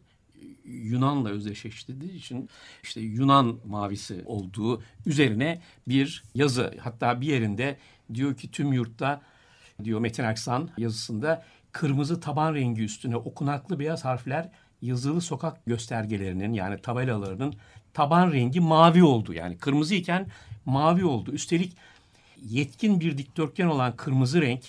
Yunan'la 0.64 1.28
özdeşleştirdiği 1.28 2.14
için 2.14 2.48
işte 2.82 3.00
Yunan 3.00 3.58
mavisi 3.66 4.22
olduğu 4.26 4.82
üzerine 5.06 5.60
bir 5.88 6.22
yazı. 6.34 6.74
Hatta 6.80 7.20
bir 7.20 7.26
yerinde 7.26 7.78
diyor 8.14 8.36
ki 8.36 8.50
tüm 8.50 8.72
yurtta 8.72 9.22
diyor 9.84 10.00
Metin 10.00 10.24
Aksan 10.24 10.68
yazısında 10.78 11.44
kırmızı 11.72 12.20
taban 12.20 12.54
rengi 12.54 12.82
üstüne 12.82 13.16
okunaklı 13.16 13.78
beyaz 13.78 14.04
harfler 14.04 14.50
yazılı 14.82 15.20
sokak 15.20 15.66
göstergelerinin 15.66 16.52
yani 16.52 16.82
tabelalarının 16.82 17.54
taban 17.94 18.32
rengi 18.32 18.60
mavi 18.60 19.04
oldu. 19.04 19.32
Yani 19.32 19.58
kırmızı 19.58 19.94
iken 19.94 20.26
mavi 20.64 21.04
oldu. 21.04 21.32
Üstelik 21.32 21.76
yetkin 22.42 23.00
bir 23.00 23.18
dikdörtgen 23.18 23.66
olan 23.66 23.96
kırmızı 23.96 24.42
renk 24.42 24.62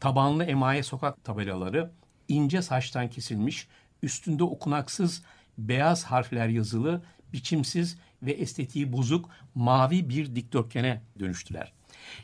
tabanlı 0.00 0.44
emaye 0.44 0.82
sokak 0.82 1.24
tabelaları 1.24 1.90
ince 2.28 2.62
saçtan 2.62 3.10
kesilmiş, 3.10 3.68
üstünde 4.02 4.44
okunaksız 4.44 5.22
beyaz 5.58 6.04
harfler 6.04 6.48
yazılı, 6.48 7.02
biçimsiz 7.32 7.98
ve 8.22 8.32
estetiği 8.32 8.92
bozuk 8.92 9.30
mavi 9.54 10.08
bir 10.08 10.36
dikdörtgene 10.36 11.02
dönüştüler. 11.18 11.72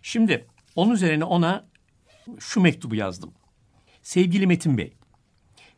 Şimdi 0.02 0.46
onun 0.76 0.94
üzerine 0.94 1.24
ona 1.24 1.64
şu 2.38 2.60
mektubu 2.60 2.94
yazdım. 2.94 3.32
Sevgili 4.02 4.46
Metin 4.46 4.78
Bey, 4.78 4.96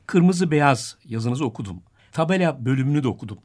kırmızı 0.07 0.50
beyaz 0.50 0.97
yazınızı 1.04 1.45
okudum. 1.45 1.83
Tabela 2.12 2.64
bölümünü 2.64 3.02
de 3.02 3.09
okudum. 3.09 3.38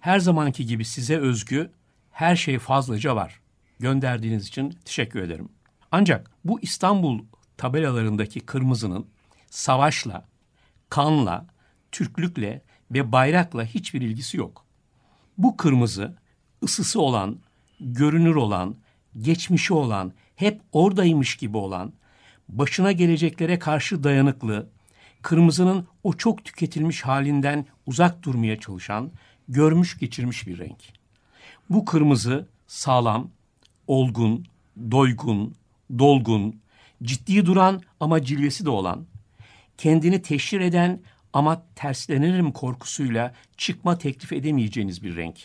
Her 0.00 0.18
zamanki 0.18 0.66
gibi 0.66 0.84
size 0.84 1.18
özgü 1.18 1.70
her 2.10 2.36
şey 2.36 2.58
fazlaca 2.58 3.16
var. 3.16 3.40
Gönderdiğiniz 3.78 4.48
için 4.48 4.78
teşekkür 4.84 5.22
ederim. 5.22 5.48
Ancak 5.92 6.30
bu 6.44 6.60
İstanbul 6.60 7.24
tabelalarındaki 7.56 8.40
kırmızının 8.40 9.06
savaşla, 9.50 10.28
kanla, 10.88 11.46
Türklükle 11.92 12.62
ve 12.90 13.12
bayrakla 13.12 13.64
hiçbir 13.64 14.00
ilgisi 14.00 14.36
yok. 14.36 14.64
Bu 15.38 15.56
kırmızı 15.56 16.16
ısısı 16.62 17.00
olan, 17.00 17.38
görünür 17.80 18.34
olan, 18.34 18.76
geçmişi 19.20 19.74
olan, 19.74 20.12
hep 20.36 20.60
oradaymış 20.72 21.36
gibi 21.36 21.56
olan, 21.56 21.92
başına 22.52 22.92
geleceklere 22.92 23.58
karşı 23.58 24.04
dayanıklı, 24.04 24.68
kırmızının 25.22 25.86
o 26.02 26.12
çok 26.12 26.44
tüketilmiş 26.44 27.02
halinden 27.02 27.66
uzak 27.86 28.22
durmaya 28.22 28.60
çalışan, 28.60 29.10
görmüş 29.48 29.98
geçirmiş 29.98 30.46
bir 30.46 30.58
renk. 30.58 30.78
Bu 31.70 31.84
kırmızı 31.84 32.48
sağlam, 32.66 33.30
olgun, 33.86 34.46
doygun, 34.90 35.54
dolgun, 35.98 36.60
ciddi 37.02 37.46
duran 37.46 37.82
ama 38.00 38.24
cilvesi 38.24 38.64
de 38.64 38.70
olan, 38.70 39.06
kendini 39.78 40.22
teşhir 40.22 40.60
eden 40.60 41.00
ama 41.32 41.62
terslenirim 41.74 42.52
korkusuyla 42.52 43.34
çıkma 43.56 43.98
teklif 43.98 44.32
edemeyeceğiniz 44.32 45.02
bir 45.02 45.16
renk. 45.16 45.36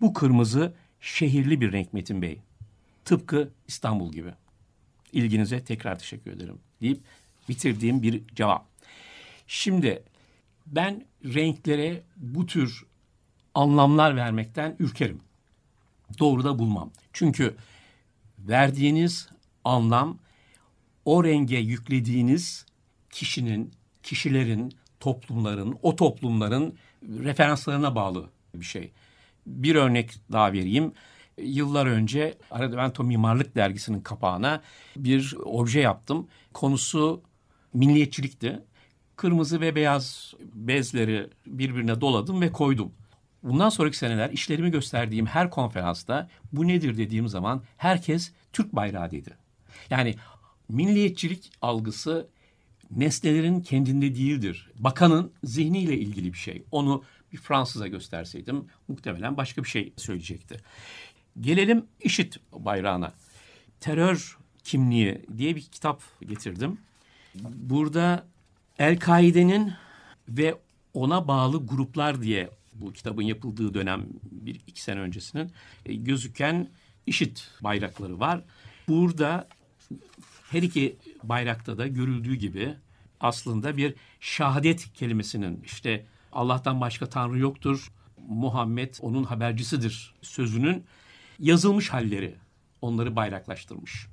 Bu 0.00 0.12
kırmızı 0.12 0.74
şehirli 1.00 1.60
bir 1.60 1.72
renk 1.72 1.92
Metin 1.92 2.22
Bey. 2.22 2.38
Tıpkı 3.04 3.50
İstanbul 3.68 4.12
gibi. 4.12 4.32
İlginize 5.12 5.64
tekrar 5.64 5.98
teşekkür 5.98 6.30
ederim 6.30 6.58
deyip 6.80 7.00
bitirdiğim 7.48 8.02
bir 8.02 8.22
cevap. 8.34 8.66
Şimdi 9.46 10.02
ben 10.66 11.06
renklere 11.24 12.02
bu 12.16 12.46
tür 12.46 12.84
anlamlar 13.54 14.16
vermekten 14.16 14.76
ürkerim. 14.78 15.20
Doğru 16.18 16.44
da 16.44 16.58
bulmam. 16.58 16.90
Çünkü 17.12 17.54
verdiğiniz 18.38 19.28
anlam 19.64 20.18
o 21.04 21.24
renge 21.24 21.56
yüklediğiniz 21.56 22.66
kişinin, 23.10 23.72
kişilerin, 24.02 24.72
toplumların, 25.00 25.78
o 25.82 25.96
toplumların 25.96 26.74
referanslarına 27.02 27.94
bağlı 27.94 28.30
bir 28.54 28.64
şey. 28.64 28.90
Bir 29.46 29.74
örnek 29.74 30.14
daha 30.32 30.52
vereyim. 30.52 30.92
Yıllar 31.38 31.86
önce 31.86 32.38
Aradevento 32.50 33.04
Mimarlık 33.04 33.56
Dergisi'nin 33.56 34.00
kapağına 34.00 34.62
bir 34.96 35.34
obje 35.44 35.80
yaptım. 35.80 36.28
Konusu 36.52 37.22
milliyetçilikti. 37.74 38.60
Kırmızı 39.16 39.60
ve 39.60 39.74
beyaz 39.74 40.34
bezleri 40.54 41.30
birbirine 41.46 42.00
doladım 42.00 42.40
ve 42.40 42.52
koydum. 42.52 42.92
Bundan 43.42 43.68
sonraki 43.68 43.98
seneler 43.98 44.30
işlerimi 44.30 44.70
gösterdiğim 44.70 45.26
her 45.26 45.50
konferansta 45.50 46.28
bu 46.52 46.68
nedir 46.68 46.96
dediğim 46.96 47.28
zaman 47.28 47.62
herkes 47.76 48.32
Türk 48.52 48.72
bayrağı 48.72 49.10
dedi. 49.10 49.36
Yani 49.90 50.14
milliyetçilik 50.68 51.52
algısı 51.62 52.28
nesnelerin 52.90 53.60
kendinde 53.60 54.14
değildir. 54.14 54.70
Bakanın 54.74 55.32
zihniyle 55.44 55.98
ilgili 55.98 56.32
bir 56.32 56.38
şey. 56.38 56.62
Onu 56.70 57.04
bir 57.32 57.38
Fransız'a 57.38 57.86
gösterseydim 57.86 58.64
muhtemelen 58.88 59.36
başka 59.36 59.64
bir 59.64 59.68
şey 59.68 59.92
söyleyecekti. 59.96 60.56
Gelelim 61.40 61.86
IŞİD 62.00 62.32
bayrağına. 62.52 63.12
Terör 63.80 64.38
kimliği 64.64 65.22
diye 65.38 65.56
bir 65.56 65.60
kitap 65.60 66.02
getirdim. 66.20 66.78
Burada 67.44 68.26
El-Kaide'nin 68.78 69.72
ve 70.28 70.54
ona 70.94 71.28
bağlı 71.28 71.66
gruplar 71.66 72.22
diye 72.22 72.50
bu 72.74 72.92
kitabın 72.92 73.22
yapıldığı 73.22 73.74
dönem 73.74 74.06
bir 74.30 74.60
iki 74.66 74.82
sene 74.82 75.00
öncesinin 75.00 75.52
e, 75.86 75.94
gözüken 75.94 76.68
IŞİD 77.06 77.36
bayrakları 77.60 78.20
var. 78.20 78.40
Burada 78.88 79.48
her 80.50 80.62
iki 80.62 80.96
bayrakta 81.22 81.78
da 81.78 81.86
görüldüğü 81.86 82.34
gibi 82.34 82.74
aslında 83.20 83.76
bir 83.76 83.94
şahadet 84.20 84.92
kelimesinin 84.92 85.62
işte 85.64 86.06
Allah'tan 86.32 86.80
başka 86.80 87.08
Tanrı 87.08 87.38
yoktur, 87.38 87.92
Muhammed 88.28 88.94
onun 89.00 89.24
habercisidir 89.24 90.14
sözünün 90.22 90.84
yazılmış 91.42 91.88
halleri 91.88 92.34
onları 92.82 93.16
bayraklaştırmış. 93.16 94.06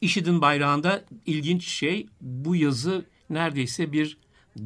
IŞİD'in 0.00 0.40
bayrağında 0.40 1.04
ilginç 1.26 1.64
şey 1.66 2.06
bu 2.20 2.56
yazı 2.56 3.04
neredeyse 3.30 3.92
bir 3.92 4.18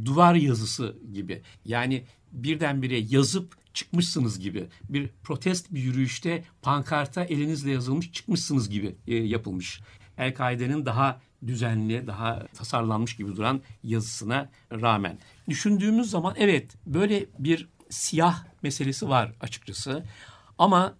duvar 0.04 0.34
yazısı 0.34 0.96
gibi. 1.12 1.42
Yani 1.64 2.04
birdenbire 2.32 2.98
yazıp 2.98 3.56
çıkmışsınız 3.74 4.38
gibi. 4.38 4.66
Bir 4.88 5.08
protest 5.22 5.74
bir 5.74 5.82
yürüyüşte 5.82 6.44
pankarta 6.62 7.24
elinizle 7.24 7.70
yazılmış 7.70 8.12
çıkmışsınız 8.12 8.70
gibi 8.70 8.96
e, 9.06 9.14
yapılmış. 9.14 9.80
El-Kaide'nin 10.18 10.86
daha 10.86 11.20
düzenli, 11.46 12.06
daha 12.06 12.46
tasarlanmış 12.46 13.16
gibi 13.16 13.36
duran 13.36 13.60
yazısına 13.82 14.50
rağmen. 14.72 15.18
Düşündüğümüz 15.48 16.10
zaman 16.10 16.34
evet 16.38 16.70
böyle 16.86 17.26
bir 17.38 17.68
siyah 17.90 18.44
meselesi 18.62 19.08
var 19.08 19.32
açıkçası. 19.40 20.04
Ama 20.58 20.94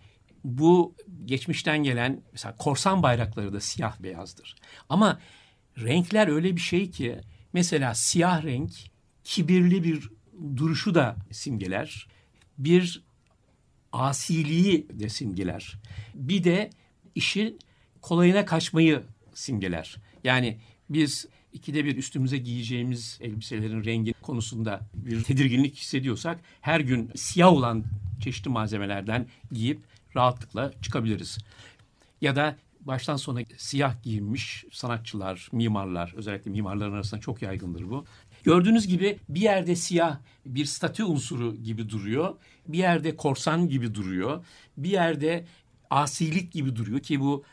bu 0.44 0.94
geçmişten 1.24 1.82
gelen 1.82 2.22
mesela 2.32 2.56
korsan 2.56 3.02
bayrakları 3.02 3.52
da 3.52 3.60
siyah 3.60 4.02
beyazdır. 4.02 4.56
Ama 4.88 5.20
renkler 5.78 6.28
öyle 6.28 6.56
bir 6.56 6.60
şey 6.60 6.90
ki 6.90 7.20
mesela 7.52 7.94
siyah 7.94 8.44
renk 8.44 8.70
kibirli 9.24 9.84
bir 9.84 10.10
duruşu 10.56 10.94
da 10.94 11.16
simgeler. 11.30 12.06
Bir 12.58 13.02
asiliği 13.92 14.86
de 14.90 15.08
simgeler. 15.08 15.74
Bir 16.14 16.44
de 16.44 16.70
işi 17.14 17.56
kolayına 18.00 18.44
kaçmayı 18.44 19.02
simgeler. 19.34 19.96
Yani 20.24 20.58
biz 20.90 21.26
ikide 21.52 21.84
bir 21.84 21.96
üstümüze 21.96 22.38
giyeceğimiz 22.38 23.18
elbiselerin 23.22 23.84
rengi 23.84 24.12
konusunda 24.12 24.80
bir 24.94 25.22
tedirginlik 25.22 25.76
hissediyorsak 25.76 26.40
her 26.60 26.80
gün 26.80 27.10
siyah 27.16 27.52
olan 27.52 27.84
çeşitli 28.20 28.48
malzemelerden 28.48 29.26
giyip 29.52 29.80
rahatlıkla 30.16 30.72
çıkabiliriz. 30.82 31.38
Ya 32.20 32.36
da 32.36 32.56
baştan 32.80 33.16
sona 33.16 33.40
siyah 33.56 34.02
giyinmiş 34.02 34.64
sanatçılar, 34.72 35.48
mimarlar, 35.52 36.12
özellikle 36.16 36.50
mimarların 36.50 36.92
arasında 36.92 37.20
çok 37.20 37.42
yaygındır 37.42 37.90
bu. 37.90 38.04
Gördüğünüz 38.44 38.86
gibi 38.86 39.18
bir 39.28 39.40
yerde 39.40 39.76
siyah 39.76 40.18
bir 40.46 40.64
statü 40.64 41.04
unsuru 41.04 41.56
gibi 41.56 41.88
duruyor. 41.88 42.34
Bir 42.68 42.78
yerde 42.78 43.16
korsan 43.16 43.68
gibi 43.68 43.94
duruyor. 43.94 44.44
Bir 44.76 44.90
yerde 44.90 45.46
asilik 45.90 46.52
gibi 46.52 46.76
duruyor 46.76 47.00
ki 47.00 47.20
bu 47.20 47.44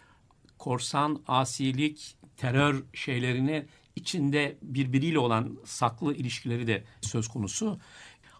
korsan, 0.57 1.21
asilik, 1.27 2.15
terör 2.37 2.83
şeylerini 2.93 3.65
içinde 3.95 4.57
birbiriyle 4.61 5.19
olan 5.19 5.57
saklı 5.65 6.15
ilişkileri 6.15 6.67
de 6.67 6.83
söz 7.01 7.27
konusu. 7.27 7.79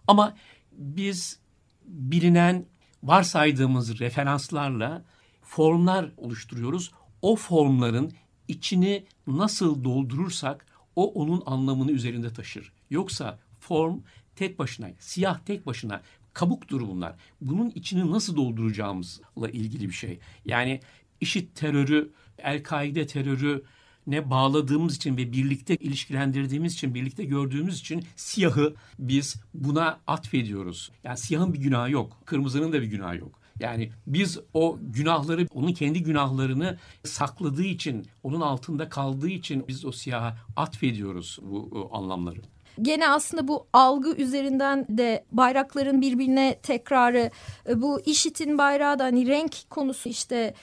Ama 0.07 0.37
biz 0.71 1.39
bilinen 1.85 2.65
varsaydığımız 3.03 3.99
referanslarla 3.99 5.05
formlar 5.41 6.11
oluşturuyoruz. 6.17 6.91
o 7.21 7.35
formların 7.35 8.11
içini 8.47 9.05
nasıl 9.27 9.83
doldurursak 9.83 10.65
o 10.95 11.13
onun 11.13 11.43
anlamını 11.45 11.91
üzerinde 11.91 12.33
taşır. 12.33 12.73
Yoksa 12.89 13.39
form 13.59 13.99
tek 14.35 14.59
başına, 14.59 14.89
siyah 14.99 15.39
tek 15.39 15.65
başına 15.65 16.01
kabuktur 16.33 16.81
bunlar. 16.81 17.15
Bunun 17.41 17.69
içini 17.69 18.11
nasıl 18.11 18.35
dolduracağımızla 18.35 19.49
ilgili 19.49 19.87
bir 19.87 19.93
şey. 19.93 20.19
Yani 20.45 20.79
işit 21.21 21.55
terörü, 21.55 22.11
El-Kaide 22.37 23.07
terörü 23.07 23.63
ne 24.07 24.29
bağladığımız 24.29 24.95
için 24.95 25.17
ve 25.17 25.31
birlikte 25.31 25.75
ilişkilendirdiğimiz 25.75 26.73
için, 26.73 26.93
birlikte 26.93 27.23
gördüğümüz 27.23 27.79
için 27.79 28.03
siyahı 28.15 28.73
biz 28.99 29.35
buna 29.53 29.99
atfediyoruz. 30.07 30.91
Yani 31.03 31.17
siyahın 31.17 31.53
bir 31.53 31.59
günahı 31.59 31.91
yok, 31.91 32.17
kırmızının 32.25 32.73
da 32.73 32.81
bir 32.81 32.87
günahı 32.87 33.17
yok. 33.17 33.41
Yani 33.59 33.91
biz 34.07 34.39
o 34.53 34.79
günahları, 34.81 35.47
onun 35.53 35.73
kendi 35.73 36.03
günahlarını 36.03 36.77
sakladığı 37.03 37.63
için, 37.63 38.07
onun 38.23 38.41
altında 38.41 38.89
kaldığı 38.89 39.29
için 39.29 39.65
biz 39.67 39.85
o 39.85 39.91
siyaha 39.91 40.37
atfediyoruz 40.55 41.39
bu 41.41 41.89
anlamları. 41.93 42.41
Gene 42.81 43.09
aslında 43.09 43.47
bu 43.47 43.67
algı 43.73 44.11
üzerinden 44.11 44.85
de 44.89 45.25
bayrakların 45.31 46.01
birbirine 46.01 46.59
tekrarı, 46.63 47.31
e, 47.69 47.81
bu 47.81 48.01
işitin 48.05 48.57
bayrağı 48.57 48.99
da 48.99 49.03
hani 49.03 49.27
renk 49.27 49.55
konusu 49.69 50.09
işte 50.09 50.53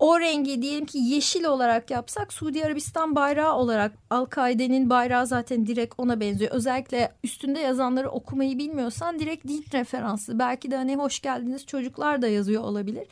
o 0.00 0.20
rengi 0.20 0.62
diyelim 0.62 0.86
ki 0.86 0.98
yeşil 0.98 1.44
olarak 1.44 1.90
yapsak 1.90 2.32
Suudi 2.32 2.64
Arabistan 2.64 3.14
bayrağı 3.14 3.54
olarak 3.54 3.92
Al-Kaide'nin 4.10 4.90
bayrağı 4.90 5.26
zaten 5.26 5.66
direkt 5.66 5.94
ona 5.98 6.20
benziyor. 6.20 6.50
Özellikle 6.50 7.12
üstünde 7.24 7.60
yazanları 7.60 8.10
okumayı 8.10 8.58
bilmiyorsan 8.58 9.18
direkt 9.18 9.48
din 9.48 9.64
referanslı. 9.72 10.38
Belki 10.38 10.70
de 10.70 10.76
hani 10.76 10.96
hoş 10.96 11.20
geldiniz 11.20 11.66
çocuklar 11.66 12.22
da 12.22 12.28
yazıyor 12.28 12.62
olabilir. 12.62 13.08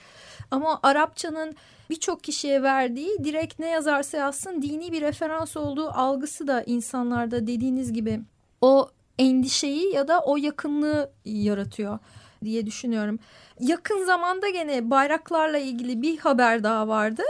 Ama 0.50 0.80
Arapçanın 0.82 1.54
birçok 1.90 2.24
kişiye 2.24 2.62
verdiği 2.62 3.24
direkt 3.24 3.58
ne 3.58 3.68
yazarsa 3.68 4.16
yazsın 4.16 4.62
dini 4.62 4.92
bir 4.92 5.00
referans 5.00 5.56
olduğu 5.56 5.88
algısı 5.88 6.46
da 6.46 6.62
insanlarda 6.62 7.46
dediğiniz 7.46 7.92
gibi 7.92 8.20
o 8.60 8.88
endişeyi 9.18 9.94
ya 9.94 10.08
da 10.08 10.20
o 10.20 10.36
yakınlığı 10.36 11.12
yaratıyor 11.24 11.98
diye 12.44 12.66
düşünüyorum. 12.66 13.18
Yakın 13.60 14.04
zamanda 14.04 14.48
gene 14.48 14.90
bayraklarla 14.90 15.58
ilgili 15.58 16.02
bir 16.02 16.18
haber 16.18 16.62
daha 16.62 16.88
vardı. 16.88 17.22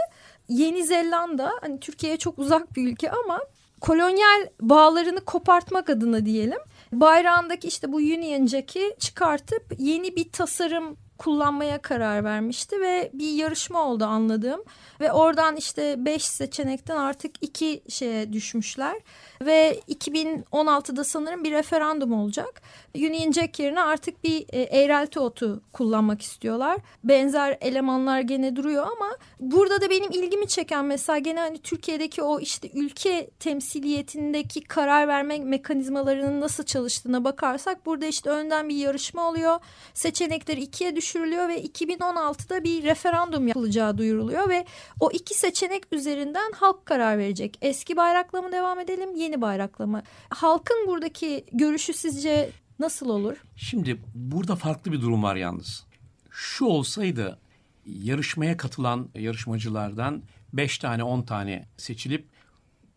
Yeni 0.49 0.83
Zelanda 0.83 1.51
hani 1.61 1.79
Türkiye'ye 1.79 2.17
çok 2.17 2.39
uzak 2.39 2.75
bir 2.75 2.87
ülke 2.91 3.11
ama 3.11 3.41
kolonyal 3.81 4.47
bağlarını 4.61 5.21
kopartmak 5.21 5.89
adına 5.89 6.25
diyelim. 6.25 6.59
Bayrağındaki 6.91 7.67
işte 7.67 7.91
bu 7.91 7.97
Union 7.97 8.47
Jack'i 8.47 8.95
çıkartıp 8.99 9.63
yeni 9.77 10.15
bir 10.15 10.31
tasarım 10.31 10.97
kullanmaya 11.17 11.81
karar 11.81 12.23
vermişti 12.23 12.81
ve 12.81 13.09
bir 13.13 13.31
yarışma 13.31 13.83
oldu 13.83 14.05
anladığım. 14.05 14.63
Ve 14.99 15.11
oradan 15.11 15.55
işte 15.55 15.95
5 16.05 16.25
seçenekten 16.25 16.97
artık 16.97 17.31
2 17.41 17.83
şeye 17.89 18.33
düşmüşler. 18.33 18.95
Ve 19.41 19.79
2016'da 19.89 21.03
sanırım 21.03 21.43
bir 21.43 21.51
referandum 21.51 22.13
olacak. 22.13 22.61
Union 22.95 23.31
Jack 23.31 23.59
yerine 23.59 23.81
artık 23.81 24.23
bir 24.23 24.45
e, 24.49 24.61
eğrelti 24.61 25.19
otu 25.19 25.61
kullanmak 25.73 26.21
istiyorlar. 26.21 26.77
Benzer 27.03 27.57
elemanlar 27.61 28.19
gene 28.19 28.55
duruyor 28.55 28.83
ama 28.83 29.17
burada 29.39 29.81
da 29.81 29.89
benim 29.89 30.11
ilgimi 30.11 30.47
çeken 30.47 30.85
mesela 30.85 31.17
gene 31.17 31.39
hani 31.39 31.57
Türkiye'deki 31.57 32.21
o 32.21 32.39
işte 32.39 32.69
ülke 32.73 33.29
temsiliyetindeki 33.39 34.61
karar 34.61 35.07
verme 35.07 35.39
mekanizmalarının 35.39 36.41
nasıl 36.41 36.63
çalıştığına 36.63 37.23
bakarsak 37.23 37.85
burada 37.85 38.05
işte 38.05 38.29
önden 38.29 38.69
bir 38.69 38.75
yarışma 38.75 39.29
oluyor. 39.29 39.59
Seçenekler 39.93 40.57
ikiye 40.57 40.95
düşürülüyor 41.05 41.49
ve 41.49 41.65
2016'da 41.65 42.63
bir 42.63 42.83
referandum 42.83 43.47
yapılacağı 43.47 43.97
duyuruluyor 43.97 44.49
ve 44.49 44.65
o 44.99 45.11
iki 45.11 45.33
seçenek 45.33 45.83
üzerinden 45.91 46.51
halk 46.51 46.85
karar 46.85 47.17
verecek. 47.17 47.57
Eski 47.61 47.97
bayrakla 47.97 48.41
mı 48.41 48.51
devam 48.51 48.79
edelim, 48.79 49.15
yeni 49.15 49.41
bayrakla 49.41 49.85
mı? 49.85 50.03
Halkın 50.29 50.87
buradaki 50.87 51.45
görüşü 51.53 51.93
sizce 51.93 52.49
nasıl 52.79 53.09
olur? 53.09 53.35
Şimdi 53.55 54.01
burada 54.15 54.55
farklı 54.55 54.91
bir 54.91 55.01
durum 55.01 55.23
var 55.23 55.35
yalnız. 55.35 55.85
Şu 56.29 56.65
olsaydı 56.65 57.39
yarışmaya 57.85 58.57
katılan 58.57 59.09
yarışmacılardan 59.15 60.23
5 60.53 60.77
tane 60.77 61.03
10 61.03 61.21
tane 61.21 61.67
seçilip 61.77 62.27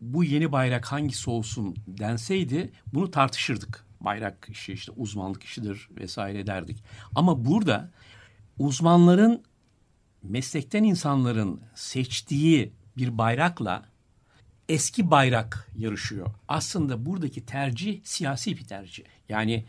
bu 0.01 0.23
yeni 0.23 0.51
bayrak 0.51 0.85
hangisi 0.85 1.29
olsun 1.29 1.75
denseydi 1.87 2.71
bunu 2.93 3.11
tartışırdık. 3.11 3.88
Bayrak 4.01 4.47
işi 4.51 4.73
işte 4.73 4.91
uzmanlık 4.97 5.43
işidir 5.43 5.89
vesaire 5.91 6.47
derdik. 6.47 6.83
Ama 7.15 7.45
burada 7.45 7.89
uzmanların 8.59 9.43
meslekten 10.23 10.83
insanların 10.83 11.61
seçtiği 11.75 12.73
bir 12.97 13.17
bayrakla 13.17 13.85
eski 14.69 15.11
bayrak 15.11 15.69
yarışıyor. 15.77 16.27
Aslında 16.47 17.05
buradaki 17.05 17.45
tercih 17.45 17.99
siyasi 18.03 18.57
bir 18.57 18.63
tercih. 18.63 19.03
Yani 19.29 19.65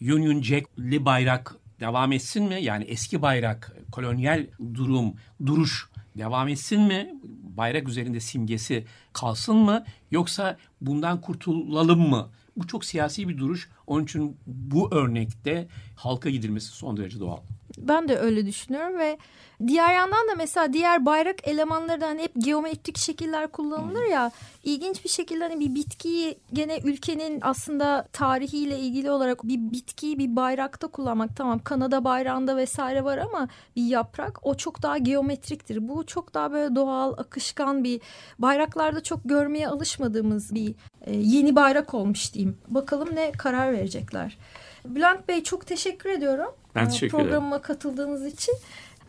Union 0.00 0.42
Jack'li 0.42 1.04
bayrak 1.04 1.56
devam 1.80 2.12
etsin 2.12 2.44
mi? 2.44 2.62
Yani 2.62 2.84
eski 2.84 3.22
bayrak, 3.22 3.76
kolonyal 3.92 4.46
durum, 4.74 5.14
duruş 5.46 5.88
devam 6.18 6.48
etsin 6.48 6.80
mi? 6.80 7.14
Bayrak 7.56 7.88
üzerinde 7.88 8.20
simgesi 8.20 8.84
kalsın 9.12 9.56
mı? 9.56 9.84
Yoksa 10.10 10.58
bundan 10.80 11.20
kurtulalım 11.20 12.08
mı? 12.08 12.30
Bu 12.56 12.66
çok 12.66 12.84
siyasi 12.84 13.28
bir 13.28 13.38
duruş. 13.38 13.68
Onun 13.86 14.04
için 14.04 14.36
bu 14.46 14.94
örnekte 14.94 15.68
halka 15.96 16.30
gidilmesi 16.30 16.66
son 16.66 16.96
derece 16.96 17.20
doğal. 17.20 17.38
Ben 17.78 18.08
de 18.08 18.18
öyle 18.18 18.46
düşünüyorum 18.46 18.98
ve 18.98 19.18
diğer 19.66 19.94
yandan 19.94 20.28
da 20.28 20.34
mesela 20.36 20.72
diğer 20.72 21.06
bayrak 21.06 21.48
elemanlarından 21.48 22.18
hep 22.18 22.32
geometrik 22.38 22.98
şekiller 22.98 23.52
kullanılır 23.52 24.04
ya 24.04 24.30
ilginç 24.64 25.04
bir 25.04 25.08
şekilde 25.08 25.44
hani 25.44 25.60
bir 25.60 25.74
bitkiyi 25.74 26.38
gene 26.52 26.78
ülkenin 26.84 27.38
aslında 27.42 28.08
tarihiyle 28.12 28.78
ilgili 28.78 29.10
olarak 29.10 29.44
bir 29.44 29.58
bitkiyi 29.58 30.18
bir 30.18 30.36
bayrakta 30.36 30.86
kullanmak 30.86 31.36
tamam 31.36 31.60
Kanada 31.64 32.04
bayrağında 32.04 32.56
vesaire 32.56 33.04
var 33.04 33.18
ama 33.18 33.48
bir 33.76 33.86
yaprak 33.86 34.46
o 34.46 34.54
çok 34.54 34.82
daha 34.82 34.98
geometriktir. 34.98 35.88
Bu 35.88 36.06
çok 36.06 36.34
daha 36.34 36.52
böyle 36.52 36.74
doğal 36.74 37.12
akışkan 37.12 37.84
bir 37.84 38.00
bayraklarda 38.38 39.02
çok 39.02 39.20
görmeye 39.24 39.68
alışmadığımız 39.68 40.54
bir 40.54 40.74
e, 41.00 41.16
yeni 41.16 41.56
bayrak 41.56 41.94
olmuş 41.94 42.34
diyeyim. 42.34 42.58
Bakalım 42.68 43.14
ne 43.14 43.32
karar 43.32 43.72
verecekler. 43.72 44.38
Bülent 44.84 45.28
Bey 45.28 45.42
çok 45.42 45.66
teşekkür 45.66 46.10
ediyorum. 46.10 46.52
Ben 46.74 46.88
teşekkür 46.88 47.06
ederim. 47.06 47.24
Programıma 47.24 47.62
katıldığınız 47.62 48.26
için. 48.26 48.54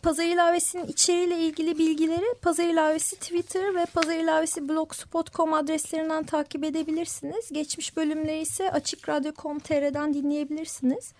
Pazar 0.06 0.24
ilavesinin 0.24 0.86
içeriğiyle 0.86 1.38
ilgili 1.38 1.78
bilgileri 1.78 2.34
Pazar 2.42 2.64
ilavesi 2.64 3.16
Twitter 3.16 3.74
ve 3.74 3.86
Pazar 3.86 4.16
ilavesi 4.16 4.68
blogspot.com 4.68 5.54
adreslerinden 5.54 6.24
takip 6.24 6.64
edebilirsiniz. 6.64 7.52
Geçmiş 7.52 7.96
bölümleri 7.96 8.38
ise 8.38 8.70
açıkradyo.com.tr'den 8.70 10.14
dinleyebilirsiniz. 10.14 11.12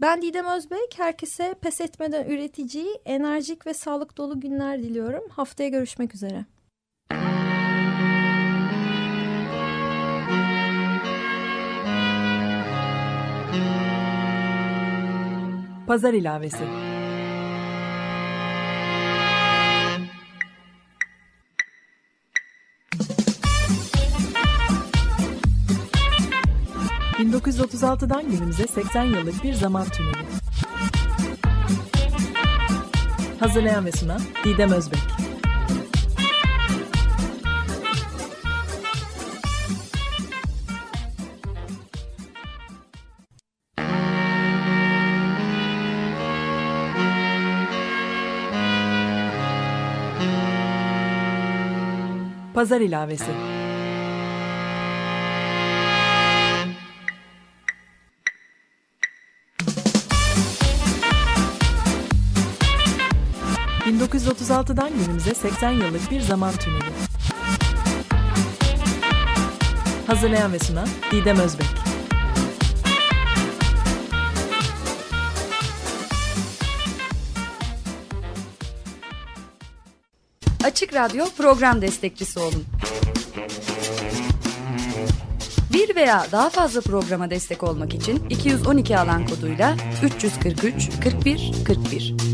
Ben 0.00 0.22
Didem 0.22 0.46
Özbek. 0.46 0.98
Herkese 0.98 1.54
pes 1.60 1.80
etmeden 1.80 2.24
üreticiyi, 2.24 3.00
enerjik 3.04 3.66
ve 3.66 3.74
sağlık 3.74 4.16
dolu 4.16 4.40
günler 4.40 4.82
diliyorum. 4.82 5.28
Haftaya 5.30 5.68
görüşmek 5.68 6.14
üzere. 6.14 6.44
Pazar 15.86 16.12
ilavesi. 16.12 16.89
...1936'dan 27.40 28.30
günümüze 28.30 28.66
80 28.66 29.04
yıllık 29.04 29.44
bir 29.44 29.54
zaman 29.54 29.86
tüneli. 29.88 30.26
Hazırlayan 33.40 33.86
ve 33.86 33.92
sunan 33.92 34.20
Didem 34.44 34.72
Özbek. 34.72 35.00
Pazar 52.54 52.80
ilavesi. 52.80 53.59
...1936'dan 64.50 64.90
günümüze 64.98 65.34
80 65.34 65.70
yıllık 65.70 66.10
bir 66.10 66.20
zaman 66.20 66.52
tüneli. 66.52 66.84
Hazırlayan 70.06 70.52
ve 70.52 70.58
sunan 70.58 70.88
Didem 71.12 71.38
Özbek. 71.38 71.66
Açık 80.64 80.94
Radyo 80.94 81.24
program 81.36 81.82
destekçisi 81.82 82.38
olun. 82.38 82.64
Bir 85.72 85.96
veya 85.96 86.26
daha 86.32 86.50
fazla 86.50 86.80
programa 86.80 87.30
destek 87.30 87.62
olmak 87.62 87.94
için 87.94 88.28
212 88.30 88.98
alan 88.98 89.26
koduyla 89.26 89.76
343 90.02 90.90
41 91.02 91.52
41. 91.66 92.29